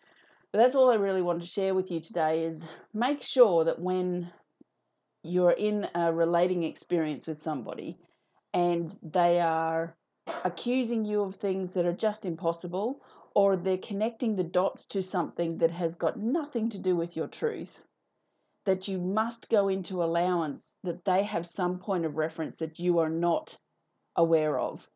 But 0.53 0.59
that's 0.59 0.75
all 0.75 0.91
I 0.91 0.97
really 0.97 1.23
want 1.23 1.41
to 1.41 1.47
share 1.47 1.75
with 1.75 1.91
you 1.91 2.01
today 2.01 2.45
is 2.45 2.71
make 2.93 3.23
sure 3.23 3.65
that 3.65 3.81
when 3.81 4.31
you're 5.23 5.51
in 5.51 5.89
a 5.95 6.13
relating 6.13 6.63
experience 6.63 7.27
with 7.27 7.41
somebody 7.41 7.99
and 8.53 8.95
they 9.03 9.41
are 9.41 9.97
accusing 10.45 11.07
you 11.07 11.23
of 11.23 11.37
things 11.37 11.73
that 11.73 11.87
are 11.87 11.93
just 11.95 12.27
impossible 12.27 13.01
or 13.35 13.57
they're 13.57 13.79
connecting 13.79 14.37
the 14.37 14.45
dots 14.45 14.87
to 14.89 15.03
something 15.03 15.59
that 15.59 15.71
has 15.71 15.95
got 15.95 16.19
nothing 16.19 16.69
to 16.71 16.79
do 16.79 16.95
with 16.95 17.17
your 17.17 17.29
truth 17.29 17.83
that 18.67 18.89
you 18.89 18.99
must 18.99 19.49
go 19.49 19.69
into 19.69 20.05
allowance 20.05 20.79
that 20.85 21.05
they 21.05 21.23
have 21.23 21.47
some 21.47 21.79
point 21.79 22.05
of 22.05 22.17
reference 22.17 22.59
that 22.59 22.79
you 22.79 22.99
are 22.99 23.09
not 23.09 23.57
aware 24.17 24.59
of. 24.59 24.87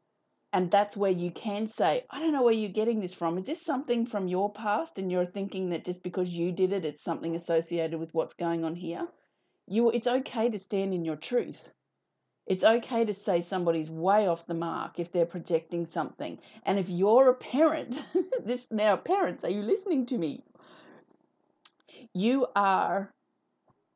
And 0.56 0.70
that's 0.70 0.96
where 0.96 1.10
you 1.10 1.30
can 1.30 1.66
say, 1.66 2.06
I 2.08 2.18
don't 2.18 2.32
know 2.32 2.42
where 2.42 2.54
you're 2.54 2.70
getting 2.70 2.98
this 2.98 3.12
from. 3.12 3.36
Is 3.36 3.44
this 3.44 3.60
something 3.60 4.06
from 4.06 4.26
your 4.26 4.50
past 4.50 4.98
and 4.98 5.12
you're 5.12 5.26
thinking 5.26 5.68
that 5.68 5.84
just 5.84 6.02
because 6.02 6.30
you 6.30 6.50
did 6.50 6.72
it, 6.72 6.86
it's 6.86 7.02
something 7.02 7.34
associated 7.34 8.00
with 8.00 8.14
what's 8.14 8.32
going 8.32 8.64
on 8.64 8.75
here? 8.75 9.06
You, 9.66 9.90
it's 9.90 10.06
okay 10.06 10.48
to 10.48 10.58
stand 10.58 10.94
in 10.94 11.04
your 11.04 11.16
truth. 11.16 11.75
It's 12.46 12.64
okay 12.64 13.04
to 13.04 13.12
say 13.12 13.42
somebody's 13.42 13.90
way 13.90 14.28
off 14.28 14.46
the 14.46 14.54
mark 14.54 14.98
if 14.98 15.12
they're 15.12 15.26
projecting 15.26 15.84
something. 15.84 16.38
And 16.62 16.78
if 16.78 16.88
you're 16.88 17.28
a 17.28 17.34
parent, 17.34 18.02
this 18.42 18.72
now, 18.72 18.96
parents, 18.96 19.44
are 19.44 19.50
you 19.50 19.60
listening 19.60 20.06
to 20.06 20.16
me? 20.16 20.42
You 22.14 22.46
are 22.56 23.12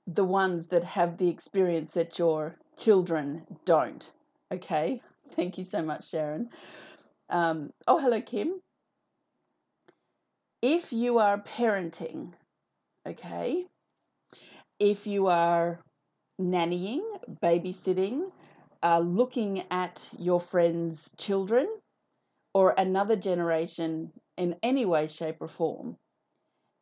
the 0.06 0.24
ones 0.24 0.66
that 0.66 0.84
have 0.84 1.16
the 1.16 1.30
experience 1.30 1.92
that 1.92 2.18
your 2.18 2.56
children 2.76 3.46
don't. 3.64 4.12
Okay, 4.52 5.00
thank 5.36 5.58
you 5.58 5.64
so 5.64 5.82
much, 5.82 6.08
Sharon. 6.10 6.50
Um, 7.28 7.70
oh, 7.86 7.98
hello, 7.98 8.20
Kim. 8.20 8.60
If 10.62 10.92
you 10.92 11.18
are 11.18 11.38
parenting, 11.42 12.32
okay, 13.08 13.66
if 14.78 15.06
you 15.06 15.28
are 15.28 15.80
nannying, 16.40 17.02
babysitting, 17.42 18.30
uh, 18.82 19.00
looking 19.00 19.64
at 19.70 20.10
your 20.18 20.40
friends' 20.40 21.14
children 21.18 21.68
or 22.54 22.74
another 22.76 23.16
generation 23.16 24.12
in 24.36 24.56
any 24.62 24.84
way, 24.86 25.06
shape, 25.06 25.36
or 25.40 25.48
form, 25.48 25.96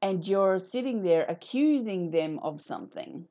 and 0.02 0.26
you're 0.26 0.58
sitting 0.58 1.02
there 1.02 1.26
accusing 1.28 2.10
them 2.10 2.38
of 2.40 2.62
something 2.62 3.26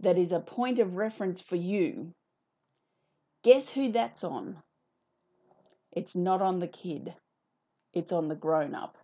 that 0.00 0.18
is 0.18 0.32
a 0.32 0.40
point 0.40 0.78
of 0.78 0.96
reference 0.96 1.40
for 1.40 1.56
you, 1.56 2.12
guess 3.46 3.70
who 3.70 3.92
that's 3.92 4.24
on? 4.24 4.56
It's 5.92 6.16
not 6.16 6.42
on 6.42 6.58
the 6.58 6.66
kid, 6.66 7.14
it's 7.94 8.10
on 8.10 8.26
the 8.26 8.34
grown 8.34 8.74
up. 8.74 8.98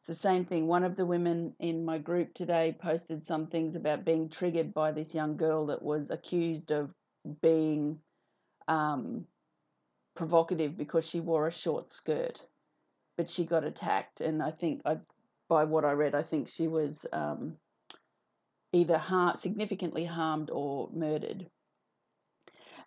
It's 0.00 0.08
the 0.08 0.14
same 0.14 0.46
thing. 0.46 0.66
One 0.66 0.82
of 0.82 0.96
the 0.96 1.04
women 1.04 1.52
in 1.60 1.84
my 1.84 1.98
group 1.98 2.32
today 2.32 2.74
posted 2.80 3.22
some 3.22 3.48
things 3.48 3.76
about 3.76 4.06
being 4.06 4.30
triggered 4.30 4.72
by 4.72 4.92
this 4.92 5.14
young 5.14 5.36
girl 5.36 5.66
that 5.66 5.82
was 5.82 6.08
accused 6.08 6.70
of 6.70 6.88
being 7.42 7.98
um, 8.66 9.26
provocative 10.16 10.78
because 10.78 11.06
she 11.06 11.20
wore 11.20 11.46
a 11.46 11.52
short 11.52 11.90
skirt, 11.90 12.42
but 13.18 13.28
she 13.28 13.44
got 13.44 13.64
attacked. 13.64 14.22
And 14.22 14.42
I 14.42 14.52
think 14.52 14.80
I 14.86 14.96
by 15.50 15.64
what 15.64 15.84
I 15.84 15.92
read, 15.92 16.14
I 16.14 16.22
think 16.22 16.48
she 16.48 16.66
was 16.66 17.04
um, 17.12 17.58
either 18.72 18.96
har- 18.96 19.36
significantly 19.36 20.06
harmed 20.06 20.48
or 20.50 20.88
murdered. 20.94 21.46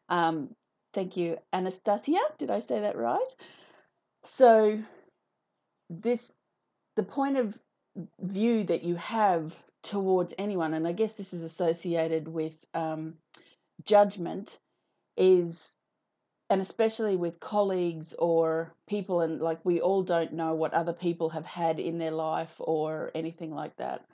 Um, 0.09 0.55
thank 0.93 1.17
you, 1.17 1.37
Anastasia. 1.53 2.19
Did 2.37 2.51
I 2.51 2.59
say 2.59 2.81
that 2.81 2.97
right? 2.97 3.35
So, 4.25 4.79
this 5.89 6.33
the 6.95 7.03
point 7.03 7.37
of 7.37 7.57
view 8.21 8.63
that 8.65 8.83
you 8.83 8.95
have 8.95 9.55
towards 9.83 10.33
anyone, 10.37 10.73
and 10.73 10.87
I 10.87 10.93
guess 10.93 11.15
this 11.15 11.33
is 11.33 11.43
associated 11.43 12.27
with 12.27 12.55
um, 12.73 13.15
judgment, 13.85 14.59
is 15.17 15.75
and 16.49 16.61
especially 16.61 17.15
with 17.15 17.39
colleagues 17.39 18.13
or 18.13 18.73
people 18.87 19.21
and 19.21 19.41
like 19.41 19.63
we 19.65 19.81
all 19.81 20.03
don't 20.03 20.33
know 20.33 20.53
what 20.53 20.73
other 20.73 20.93
people 20.93 21.29
have 21.29 21.45
had 21.45 21.79
in 21.79 21.97
their 21.97 22.11
life 22.11 22.53
or 22.59 23.11
anything 23.15 23.53
like 23.53 23.75
that 23.77 24.05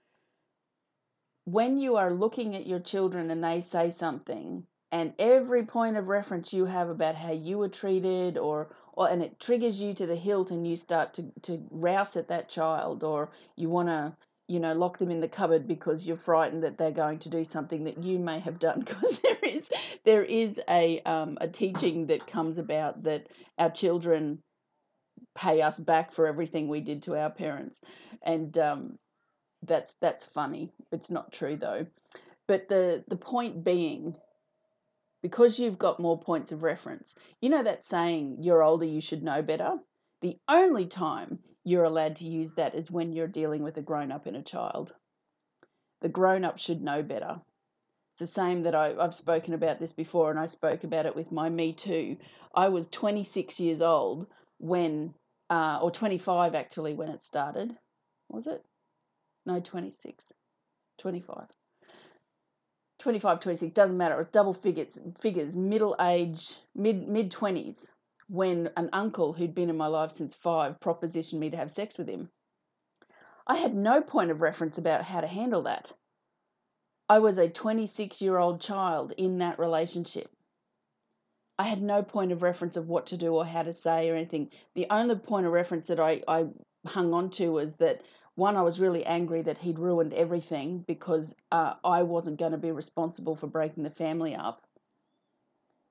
when 1.45 1.77
you 1.77 1.95
are 1.97 2.13
looking 2.13 2.55
at 2.55 2.67
your 2.67 2.79
children 2.79 3.31
and 3.31 3.43
they 3.43 3.61
say 3.61 3.89
something 3.89 4.63
and 4.91 5.13
every 5.19 5.63
point 5.63 5.97
of 5.97 6.07
reference 6.07 6.53
you 6.53 6.65
have 6.65 6.89
about 6.89 7.15
how 7.15 7.31
you 7.31 7.57
were 7.57 7.69
treated 7.69 8.37
or 8.37 8.69
or 8.93 9.09
and 9.09 9.21
it 9.23 9.39
triggers 9.39 9.79
you 9.79 9.93
to 9.93 10.05
the 10.05 10.15
hilt 10.15 10.51
and 10.51 10.67
you 10.67 10.75
start 10.75 11.13
to 11.13 11.31
to 11.41 11.61
rouse 11.71 12.15
at 12.15 12.29
that 12.29 12.49
child 12.49 13.03
or 13.03 13.29
you 13.55 13.69
want 13.69 13.87
to 13.87 14.15
you 14.47 14.59
know 14.59 14.73
lock 14.73 14.97
them 14.97 15.11
in 15.11 15.19
the 15.19 15.27
cupboard 15.27 15.67
because 15.67 16.07
you're 16.07 16.17
frightened 16.17 16.63
that 16.63 16.77
they're 16.77 16.91
going 16.91 17.19
to 17.19 17.29
do 17.29 17.43
something 17.43 17.83
that 17.83 18.03
you 18.03 18.19
may 18.19 18.39
have 18.39 18.59
done 18.59 18.79
because 18.85 19.19
there 19.19 19.37
is 19.43 19.71
there 20.05 20.23
is 20.23 20.59
a 20.69 21.01
um, 21.01 21.37
a 21.41 21.47
teaching 21.47 22.07
that 22.07 22.27
comes 22.27 22.57
about 22.57 23.03
that 23.03 23.27
our 23.57 23.69
children 23.69 24.41
pay 25.35 25.61
us 25.61 25.79
back 25.79 26.11
for 26.11 26.27
everything 26.27 26.67
we 26.67 26.81
did 26.81 27.03
to 27.03 27.15
our 27.15 27.29
parents. 27.29 27.81
And 28.21 28.57
um, 28.57 28.99
that's 29.63 29.93
that's 30.01 30.25
funny. 30.25 30.71
It's 30.91 31.11
not 31.11 31.31
true 31.31 31.55
though. 31.55 31.87
But 32.47 32.67
the 32.67 33.03
the 33.07 33.15
point 33.15 33.63
being 33.63 34.15
because 35.21 35.59
you've 35.59 35.77
got 35.77 35.99
more 35.99 36.19
points 36.19 36.51
of 36.51 36.63
reference. 36.63 37.15
You 37.41 37.49
know 37.49 37.63
that 37.63 37.83
saying, 37.83 38.37
you're 38.41 38.63
older, 38.63 38.85
you 38.85 39.01
should 39.01 39.23
know 39.23 39.41
better? 39.41 39.77
The 40.21 40.37
only 40.47 40.87
time 40.87 41.39
you're 41.63 41.83
allowed 41.83 42.17
to 42.17 42.27
use 42.27 42.53
that 42.55 42.75
is 42.75 42.91
when 42.91 43.13
you're 43.13 43.27
dealing 43.27 43.63
with 43.63 43.77
a 43.77 43.81
grown 43.81 44.11
up 44.11 44.25
and 44.25 44.37
a 44.37 44.41
child. 44.41 44.93
The 46.01 46.09
grown 46.09 46.45
up 46.45 46.57
should 46.57 46.81
know 46.81 47.03
better. 47.03 47.41
It's 48.13 48.31
the 48.31 48.41
same 48.41 48.63
that 48.63 48.75
I, 48.75 48.93
have 49.01 49.15
spoken 49.15 49.53
about 49.53 49.79
this 49.79 49.93
before, 49.93 50.29
and 50.29 50.39
I 50.39 50.45
spoke 50.45 50.83
about 50.83 51.05
it 51.05 51.15
with 51.15 51.31
my 51.31 51.49
Me 51.49 51.73
Too. 51.73 52.17
I 52.53 52.69
was 52.69 52.87
26 52.89 53.59
years 53.59 53.81
old 53.81 54.27
when, 54.57 55.13
uh, 55.49 55.79
or 55.81 55.91
25 55.91 56.55
actually, 56.55 56.93
when 56.93 57.09
it 57.09 57.21
started. 57.21 57.77
Was 58.29 58.47
it? 58.47 58.63
No, 59.45 59.59
26. 59.59 60.33
25. 60.99 61.47
25, 62.99 63.39
26, 63.39 63.71
doesn't 63.71 63.97
matter. 63.97 64.15
It 64.15 64.17
was 64.17 64.27
double 64.27 64.53
figures, 64.53 64.99
figures, 65.19 65.55
middle 65.55 65.95
age, 65.99 66.57
mid 66.75 67.07
mid 67.07 67.31
20s, 67.31 67.91
when 68.27 68.69
an 68.77 68.89
uncle 68.93 69.33
who'd 69.33 69.55
been 69.55 69.69
in 69.69 69.77
my 69.77 69.87
life 69.87 70.11
since 70.11 70.35
five 70.35 70.79
propositioned 70.79 71.39
me 71.39 71.49
to 71.49 71.57
have 71.57 71.71
sex 71.71 71.97
with 71.97 72.07
him. 72.07 72.29
I 73.47 73.55
had 73.55 73.73
no 73.73 74.01
point 74.01 74.31
of 74.31 74.41
reference 74.41 74.77
about 74.77 75.03
how 75.03 75.21
to 75.21 75.27
handle 75.27 75.63
that. 75.63 75.91
I 77.09 77.19
was 77.19 77.39
a 77.39 77.49
26 77.49 78.21
year 78.21 78.37
old 78.37 78.61
child 78.61 79.13
in 79.17 79.39
that 79.39 79.57
relationship. 79.57 80.29
I 81.57 81.63
had 81.63 81.81
no 81.81 82.03
point 82.03 82.31
of 82.31 82.43
reference 82.43 82.77
of 82.77 82.87
what 82.87 83.07
to 83.07 83.17
do 83.17 83.33
or 83.33 83.45
how 83.45 83.63
to 83.63 83.73
say 83.73 84.09
or 84.09 84.15
anything. 84.15 84.51
The 84.75 84.87
only 84.89 85.15
point 85.15 85.45
of 85.47 85.51
reference 85.51 85.87
that 85.87 85.99
I, 85.99 86.21
I 86.27 86.47
hung 86.85 87.13
on 87.13 87.31
to 87.31 87.51
was 87.51 87.75
that 87.77 88.01
one, 88.39 88.55
I 88.57 88.63
was 88.63 88.79
really 88.79 89.05
angry 89.05 89.43
that 89.43 89.59
he'd 89.59 89.77
ruined 89.77 90.13
everything 90.13 90.79
because 90.87 91.35
uh, 91.51 91.75
I 91.83 92.03
wasn't 92.03 92.39
going 92.39 92.53
to 92.53 92.57
be 92.57 92.71
responsible 92.71 93.35
for 93.35 93.45
breaking 93.45 93.83
the 93.83 93.91
family 93.91 94.33
up. 94.33 94.65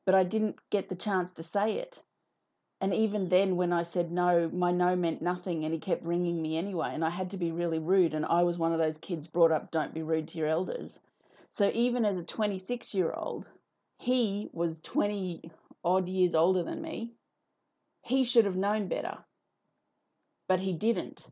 But 0.05 0.17
I 0.17 0.25
didn't 0.25 0.59
get 0.71 0.89
the 0.89 0.97
chance 0.97 1.31
to 1.33 1.43
say 1.43 1.75
it. 1.75 2.03
And 2.81 2.95
even 2.95 3.29
then, 3.29 3.57
when 3.57 3.73
I 3.73 3.83
said 3.83 4.11
no, 4.11 4.49
my 4.49 4.73
no 4.73 4.97
meant 4.97 5.21
nothing, 5.21 5.65
and 5.65 5.75
he 5.75 5.81
kept 5.81 6.05
ringing 6.05 6.41
me 6.41 6.57
anyway. 6.57 6.91
And 6.93 7.05
I 7.05 7.11
had 7.11 7.31
to 7.33 7.37
be 7.37 7.53
really 7.53 7.79
rude. 7.79 8.15
And 8.15 8.25
I 8.25 8.43
was 8.43 8.57
one 8.57 8.73
of 8.73 8.79
those 8.79 8.99
kids 8.99 9.29
brought 9.29 9.53
up, 9.53 9.71
don't 9.71 9.95
be 9.95 10.03
rude 10.03 10.29
to 10.29 10.39
your 10.39 10.49
elders. 10.49 11.01
So 11.51 11.71
even 11.75 12.05
as 12.05 12.19
a 12.19 12.25
26 12.25 12.95
year 12.95 13.13
old, 13.13 13.49
he 13.99 14.49
was 14.53 14.81
20 14.81 15.51
odd 15.85 16.09
years 16.09 16.35
older 16.35 16.63
than 16.63 16.81
me. 16.81 17.15
He 18.03 18.25
should 18.25 18.45
have 18.45 18.57
known 18.57 18.89
better. 18.89 19.19
But 20.47 20.61
he 20.61 20.73
didn't. 20.73 21.27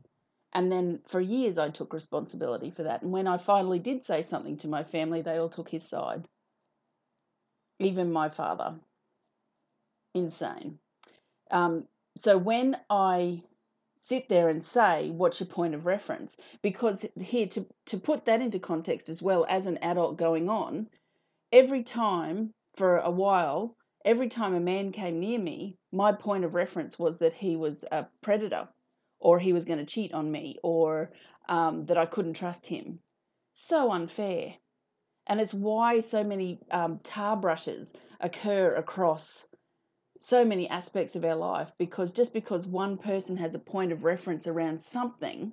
And 0.53 0.71
then 0.71 1.01
for 1.07 1.19
years, 1.19 1.57
I 1.57 1.69
took 1.69 1.93
responsibility 1.93 2.71
for 2.71 2.83
that. 2.83 3.01
And 3.01 3.11
when 3.11 3.27
I 3.27 3.37
finally 3.37 3.79
did 3.79 4.03
say 4.03 4.21
something 4.21 4.57
to 4.57 4.67
my 4.67 4.83
family, 4.83 5.21
they 5.21 5.37
all 5.37 5.49
took 5.49 5.69
his 5.69 5.87
side. 5.87 6.27
Even 7.79 8.11
my 8.11 8.29
father. 8.29 8.75
Insane. 10.13 10.79
Um, 11.51 11.87
so 12.15 12.37
when 12.37 12.77
I 12.89 13.43
sit 13.99 14.29
there 14.29 14.49
and 14.49 14.63
say, 14.63 15.11
what's 15.11 15.39
your 15.39 15.47
point 15.47 15.75
of 15.75 15.85
reference? 15.85 16.37
Because 16.61 17.05
here, 17.19 17.47
to, 17.47 17.65
to 17.87 17.97
put 17.97 18.25
that 18.25 18.41
into 18.41 18.57
context 18.57 19.09
as 19.09 19.21
well, 19.21 19.45
as 19.49 19.65
an 19.65 19.77
adult 19.79 20.17
going 20.17 20.49
on, 20.49 20.87
every 21.51 21.83
time 21.83 22.53
for 22.75 22.97
a 22.99 23.11
while, 23.11 23.75
every 24.05 24.29
time 24.29 24.55
a 24.55 24.59
man 24.59 24.91
came 24.91 25.19
near 25.19 25.37
me, 25.37 25.75
my 25.91 26.13
point 26.13 26.45
of 26.45 26.55
reference 26.55 26.97
was 26.97 27.19
that 27.19 27.33
he 27.33 27.55
was 27.55 27.83
a 27.91 28.07
predator 28.21 28.67
or 29.19 29.39
he 29.39 29.53
was 29.53 29.65
going 29.65 29.79
to 29.79 29.85
cheat 29.85 30.13
on 30.13 30.31
me, 30.31 30.57
or 30.63 31.11
um, 31.49 31.85
that 31.85 31.97
I 31.97 32.05
couldn't 32.05 32.33
trust 32.33 32.67
him. 32.67 32.99
So 33.53 33.91
unfair. 33.91 34.55
And 35.25 35.41
it's 35.41 35.53
why 35.53 35.99
so 35.99 36.23
many 36.23 36.59
um, 36.71 36.99
tar 37.03 37.35
brushes 37.35 37.93
occur 38.19 38.73
across 38.75 39.47
so 40.19 40.45
many 40.45 40.69
aspects 40.69 41.15
of 41.15 41.25
our 41.25 41.35
life 41.35 41.71
because 41.77 42.11
just 42.11 42.33
because 42.33 42.65
one 42.65 42.97
person 42.97 43.37
has 43.37 43.53
a 43.53 43.59
point 43.59 43.91
of 43.91 44.03
reference 44.03 44.47
around 44.47 44.81
something, 44.81 45.51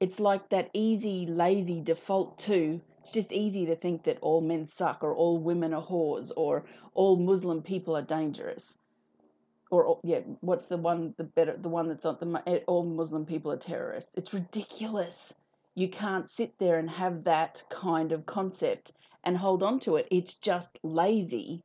it's 0.00 0.20
like 0.20 0.48
that 0.50 0.70
easy, 0.74 1.26
lazy 1.26 1.80
default 1.80 2.38
to 2.40 2.80
it's 3.06 3.12
just 3.12 3.30
easy 3.30 3.66
to 3.66 3.76
think 3.76 4.02
that 4.02 4.18
all 4.20 4.40
men 4.40 4.66
suck 4.66 5.04
or 5.04 5.14
all 5.14 5.38
women 5.38 5.72
are 5.72 5.86
whores 5.86 6.32
or 6.36 6.64
all 6.92 7.16
Muslim 7.16 7.62
people 7.62 7.96
are 7.96 8.02
dangerous 8.02 8.76
or 9.70 10.00
yeah, 10.04 10.20
what's 10.40 10.66
the 10.66 10.76
one 10.76 11.14
the 11.16 11.24
better 11.24 11.56
the 11.56 11.68
one 11.68 11.88
that's 11.88 12.04
not 12.04 12.20
the 12.20 12.42
eh, 12.46 12.60
all 12.66 12.84
Muslim 12.84 13.26
people 13.26 13.52
are 13.52 13.56
terrorists. 13.56 14.14
It's 14.14 14.34
ridiculous. 14.34 15.34
You 15.74 15.88
can't 15.88 16.30
sit 16.30 16.58
there 16.58 16.78
and 16.78 16.88
have 16.88 17.24
that 17.24 17.62
kind 17.68 18.12
of 18.12 18.26
concept 18.26 18.92
and 19.24 19.36
hold 19.36 19.62
on 19.62 19.80
to 19.80 19.96
it. 19.96 20.06
It's 20.10 20.36
just 20.36 20.78
lazy. 20.82 21.62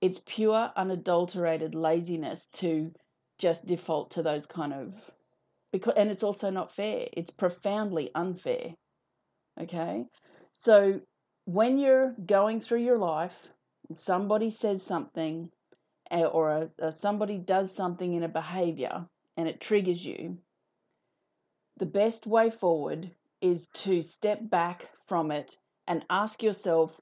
It's 0.00 0.22
pure 0.24 0.70
unadulterated 0.76 1.74
laziness 1.74 2.46
to 2.54 2.92
just 3.38 3.66
default 3.66 4.12
to 4.12 4.22
those 4.22 4.46
kind 4.46 4.72
of 4.72 4.94
because 5.72 5.94
and 5.96 6.10
it's 6.10 6.22
also 6.22 6.50
not 6.50 6.74
fair. 6.74 7.08
It's 7.12 7.30
profoundly 7.30 8.10
unfair. 8.14 8.74
Okay? 9.60 10.06
So 10.52 11.00
when 11.44 11.78
you're 11.78 12.14
going 12.24 12.60
through 12.60 12.82
your 12.82 12.98
life, 12.98 13.34
somebody 13.92 14.50
says 14.50 14.82
something 14.82 15.50
or 16.10 16.50
a, 16.50 16.70
a, 16.78 16.92
somebody 16.92 17.38
does 17.38 17.74
something 17.74 18.14
in 18.14 18.22
a 18.22 18.28
behavior 18.28 19.06
and 19.36 19.48
it 19.48 19.60
triggers 19.60 20.04
you, 20.04 20.38
the 21.76 21.86
best 21.86 22.26
way 22.26 22.50
forward 22.50 23.10
is 23.40 23.68
to 23.68 24.02
step 24.02 24.40
back 24.42 24.88
from 25.06 25.30
it 25.30 25.56
and 25.86 26.04
ask 26.10 26.42
yourself, 26.42 27.00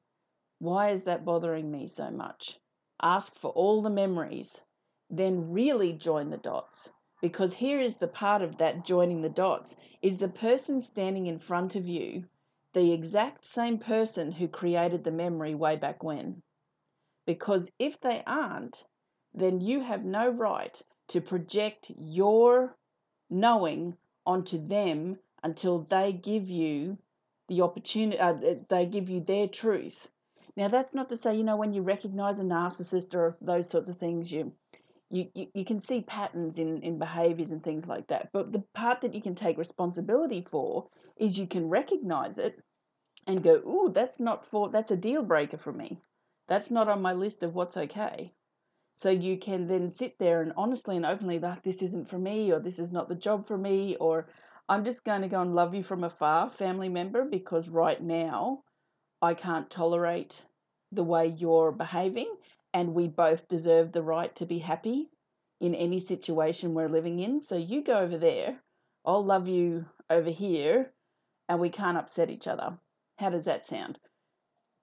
why 0.59 0.91
is 0.91 1.05
that 1.05 1.25
bothering 1.25 1.71
me 1.71 1.87
so 1.87 2.11
much? 2.11 2.59
Ask 3.03 3.37
for 3.39 3.51
all 3.51 3.83
the 3.83 3.91
memories, 3.91 4.61
then 5.11 5.51
really 5.51 5.93
join 5.93 6.31
the 6.31 6.37
dots. 6.37 6.91
Because 7.23 7.55
here 7.55 7.81
is 7.81 7.97
the 7.97 8.09
part 8.09 8.43
of 8.43 8.59
that 8.59 8.85
joining 8.85 9.23
the 9.23 9.29
dots 9.29 9.77
is 10.03 10.19
the 10.19 10.29
person 10.29 10.81
standing 10.81 11.27
in 11.27 11.39
front 11.39 11.75
of 11.77 11.87
you 11.87 12.25
the 12.75 12.93
exact 12.93 13.47
same 13.47 13.79
person 13.79 14.31
who 14.31 14.49
created 14.49 15.03
the 15.03 15.11
memory 15.11 15.55
way 15.55 15.77
back 15.77 16.03
when? 16.03 16.43
Because 17.25 17.71
if 17.79 17.99
they 18.01 18.23
aren't, 18.27 18.85
then 19.37 19.61
you 19.61 19.81
have 19.81 20.05
no 20.05 20.29
right 20.31 20.83
to 21.09 21.21
project 21.21 21.93
your 21.99 22.75
knowing 23.31 23.97
onto 24.25 24.59
them 24.59 25.19
until 25.43 25.81
they 25.91 26.13
give 26.13 26.49
you 26.49 26.99
the 27.49 27.61
opportunity, 27.61 28.19
uh, 28.19 28.35
they 28.69 28.87
give 28.87 29.09
you 29.09 29.21
their 29.21 29.47
truth. 29.47 30.09
Now, 30.57 30.69
that's 30.69 30.95
not 30.95 31.11
to 31.11 31.17
say, 31.17 31.37
you 31.37 31.45
know, 31.45 31.57
when 31.57 31.75
you 31.75 31.83
recognize 31.83 32.41
a 32.41 32.43
narcissist 32.43 33.15
or 33.15 33.37
those 33.41 33.69
sorts 33.69 33.89
of 33.89 33.99
things, 33.99 34.33
you, 34.33 34.53
you, 35.11 35.29
you, 35.35 35.47
you 35.53 35.65
can 35.65 35.81
see 35.81 36.01
patterns 36.01 36.59
in, 36.59 36.83
in 36.83 36.99
behaviors 36.99 37.53
and 37.53 37.63
things 37.63 37.87
like 37.87 38.07
that. 38.09 38.31
But 38.33 38.53
the 38.53 38.65
part 38.75 39.03
that 39.03 39.15
you 39.15 39.21
can 39.21 39.35
take 39.35 39.59
responsibility 39.59 40.47
for 40.51 40.89
is 41.17 41.39
you 41.39 41.47
can 41.47 41.69
recognize 41.69 42.39
it 42.39 42.59
and 43.27 43.43
go, 43.43 43.55
ooh, 43.57 43.93
that's 43.95 44.19
not 44.19 44.47
for, 44.47 44.71
that's 44.71 44.91
a 44.91 44.97
deal 44.97 45.23
breaker 45.23 45.59
for 45.59 45.73
me. 45.73 46.01
That's 46.49 46.71
not 46.71 46.89
on 46.89 47.03
my 47.03 47.13
list 47.13 47.43
of 47.43 47.55
what's 47.55 47.77
okay. 47.77 48.33
So 48.97 49.11
you 49.11 49.37
can 49.37 49.69
then 49.69 49.91
sit 49.91 50.19
there 50.19 50.41
and 50.41 50.55
honestly 50.57 50.97
and 50.97 51.05
openly 51.05 51.37
that 51.39 51.63
this 51.63 51.83
isn't 51.83 52.09
for 52.09 52.19
me 52.19 52.51
or 52.51 52.59
this 52.61 52.79
is 52.79 52.91
not 52.91 53.11
the 53.11 53.15
job 53.15 53.47
for 53.47 53.59
me 53.59 53.95
or 53.97 54.27
I'm 54.71 54.87
just 54.87 55.05
going 55.05 55.21
to 55.21 55.29
go 55.29 55.43
and 55.43 55.55
love 55.55 55.75
you 55.75 55.83
from 55.83 56.03
afar, 56.03 56.49
family 56.49 56.89
member, 56.89 57.27
because 57.27 57.69
right 57.69 58.03
now 58.03 58.63
I 59.21 59.35
can't 59.35 59.69
tolerate 59.69 60.43
the 60.93 61.05
way 61.05 61.27
you're 61.27 61.73
behaving 61.73 62.35
and 62.73 62.95
we 62.95 63.07
both 63.07 63.47
deserve 63.49 63.93
the 63.93 64.03
right 64.03 64.35
to 64.37 64.47
be 64.47 64.59
happy 64.59 65.11
in 65.61 65.75
any 65.75 66.01
situation 66.01 66.73
we're 66.73 66.89
living 66.89 67.19
in. 67.19 67.39
So 67.41 67.59
you 67.59 67.85
go 67.85 67.99
over 67.99 68.17
there, 68.17 68.57
I'll 69.05 69.25
love 69.25 69.47
you 69.47 69.85
over 70.09 70.31
here, 70.31 70.91
and 71.51 71.61
we 71.61 71.69
can't 71.69 71.99
upset 71.99 72.31
each 72.31 72.47
other. 72.47 72.79
How 73.19 73.29
does 73.29 73.45
that 73.45 73.67
sound? 73.67 73.99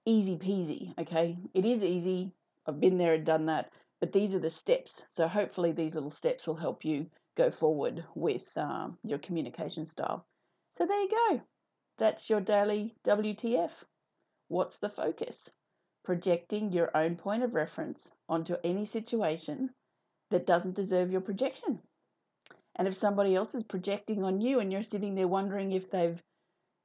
Easy 0.06 0.36
peasy, 0.36 0.96
okay? 1.00 1.36
It 1.52 1.64
is 1.64 1.82
easy. 1.82 2.30
I've 2.64 2.80
been 2.80 2.96
there 2.96 3.14
and 3.14 3.26
done 3.26 3.46
that. 3.46 3.72
But 4.04 4.12
these 4.12 4.34
are 4.34 4.38
the 4.38 4.50
steps. 4.50 5.02
So 5.08 5.26
hopefully 5.26 5.72
these 5.72 5.94
little 5.94 6.10
steps 6.10 6.46
will 6.46 6.56
help 6.56 6.84
you 6.84 7.06
go 7.36 7.50
forward 7.50 8.04
with 8.14 8.44
um, 8.58 8.98
your 9.02 9.18
communication 9.18 9.86
style. 9.86 10.26
So 10.74 10.84
there 10.84 11.00
you 11.00 11.08
go. 11.08 11.40
That's 11.96 12.28
your 12.28 12.42
daily 12.42 12.94
WTF. 13.06 13.70
What's 14.48 14.76
the 14.76 14.90
focus? 14.90 15.50
projecting 16.04 16.70
your 16.70 16.94
own 16.94 17.16
point 17.16 17.42
of 17.42 17.54
reference 17.54 18.12
onto 18.28 18.56
any 18.62 18.84
situation 18.84 19.70
that 20.30 20.46
doesn't 20.46 20.76
deserve 20.76 21.10
your 21.10 21.22
projection. 21.22 21.80
And 22.76 22.86
if 22.86 22.94
somebody 22.94 23.34
else 23.34 23.54
is 23.54 23.62
projecting 23.62 24.22
on 24.22 24.40
you 24.40 24.60
and 24.60 24.70
you're 24.70 24.82
sitting 24.82 25.14
there 25.14 25.28
wondering 25.28 25.72
if 25.72 25.90
they've 25.90 26.22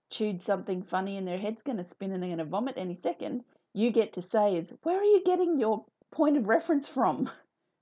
chewed 0.10 0.42
something 0.42 0.84
funny 0.84 1.18
and 1.18 1.28
their 1.28 1.38
head's 1.38 1.64
going 1.64 1.78
to 1.78 1.84
spin 1.84 2.14
and 2.14 2.24
they're 2.24 2.30
going 2.30 2.38
to 2.40 2.46
vomit 2.46 2.76
any 2.78 2.96
second, 2.96 3.44
you 3.74 3.92
get 3.92 4.14
to 4.14 4.22
say 4.22 4.56
is, 4.56 4.74
where 4.84 5.00
are 5.00 5.04
you 5.04 5.22
getting 5.26 5.60
your 5.60 5.84
point 6.12 6.38
of 6.38 6.48
reference 6.48 6.88
from? 6.88 7.30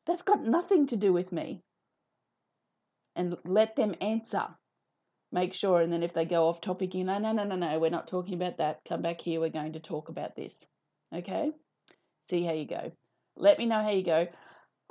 That's 0.06 0.22
got 0.22 0.44
nothing 0.44 0.88
to 0.88 0.98
do 0.98 1.12
with 1.14 1.32
me. 1.32 1.62
And 3.16 3.36
let 3.46 3.76
them 3.76 3.96
answer. 4.00 4.48
Make 5.32 5.54
sure, 5.54 5.82
and 5.82 5.92
then 5.92 6.04
if 6.04 6.14
they 6.14 6.26
go 6.26 6.48
off 6.48 6.62
topic, 6.62 6.96
you 6.96 7.04
know, 7.04 7.18
no, 7.18 7.34
no, 7.34 7.44
no, 7.44 7.56
no, 7.56 7.80
we're 7.80 7.90
not 7.90 8.08
talking 8.08 8.36
about 8.36 8.58
that. 8.58 8.80
Come 8.88 9.02
back 9.02 9.20
here, 9.20 9.40
we're 9.40 9.50
going 9.50 9.74
to 9.74 9.80
talk 9.80 10.08
about 10.10 10.36
this. 10.36 10.66
Okay? 11.14 11.52
See 12.24 12.44
how 12.44 12.54
you 12.54 12.66
go. 12.66 12.92
Let 13.36 13.58
me 13.58 13.66
know 13.66 13.82
how 13.82 13.90
you 13.90 14.04
go. 14.04 14.28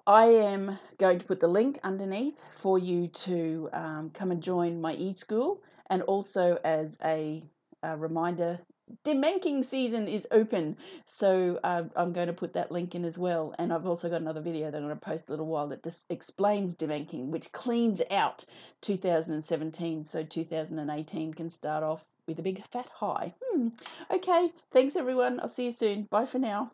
I 0.06 0.26
am 0.26 0.78
going 0.98 1.18
to 1.18 1.24
put 1.24 1.40
the 1.40 1.48
link 1.48 1.78
underneath 1.82 2.38
for 2.60 2.78
you 2.78 3.08
to 3.08 3.68
um, 3.72 4.10
come 4.14 4.30
and 4.30 4.42
join 4.42 4.80
my 4.80 4.94
e-school 4.94 5.62
and 5.90 6.02
also 6.02 6.58
as 6.64 6.98
a, 7.04 7.42
a 7.82 7.96
reminder 7.96 8.60
demenking 9.04 9.64
season 9.64 10.06
is 10.06 10.28
open 10.30 10.76
so 11.04 11.58
uh, 11.64 11.82
i'm 11.96 12.12
going 12.12 12.28
to 12.28 12.32
put 12.32 12.52
that 12.52 12.70
link 12.70 12.94
in 12.94 13.04
as 13.04 13.18
well 13.18 13.54
and 13.58 13.72
i've 13.72 13.86
also 13.86 14.08
got 14.08 14.20
another 14.20 14.40
video 14.40 14.70
that 14.70 14.76
i'm 14.76 14.84
going 14.84 14.94
to 14.94 15.04
post 15.04 15.28
a 15.28 15.32
little 15.32 15.46
while 15.46 15.68
that 15.68 15.82
just 15.82 16.10
explains 16.10 16.74
demenking 16.74 17.26
which 17.26 17.50
cleans 17.52 18.00
out 18.10 18.44
2017 18.82 20.04
so 20.04 20.22
2018 20.22 21.34
can 21.34 21.50
start 21.50 21.82
off 21.82 22.04
with 22.26 22.38
a 22.40 22.42
big 22.42 22.64
fat 22.66 22.88
high. 22.92 23.32
Hmm. 23.52 23.68
okay 24.10 24.52
thanks 24.72 24.96
everyone. 24.96 25.38
I'll 25.40 25.48
see 25.48 25.66
you 25.66 25.70
soon. 25.70 26.02
Bye 26.10 26.26
for 26.26 26.38
now 26.38 26.72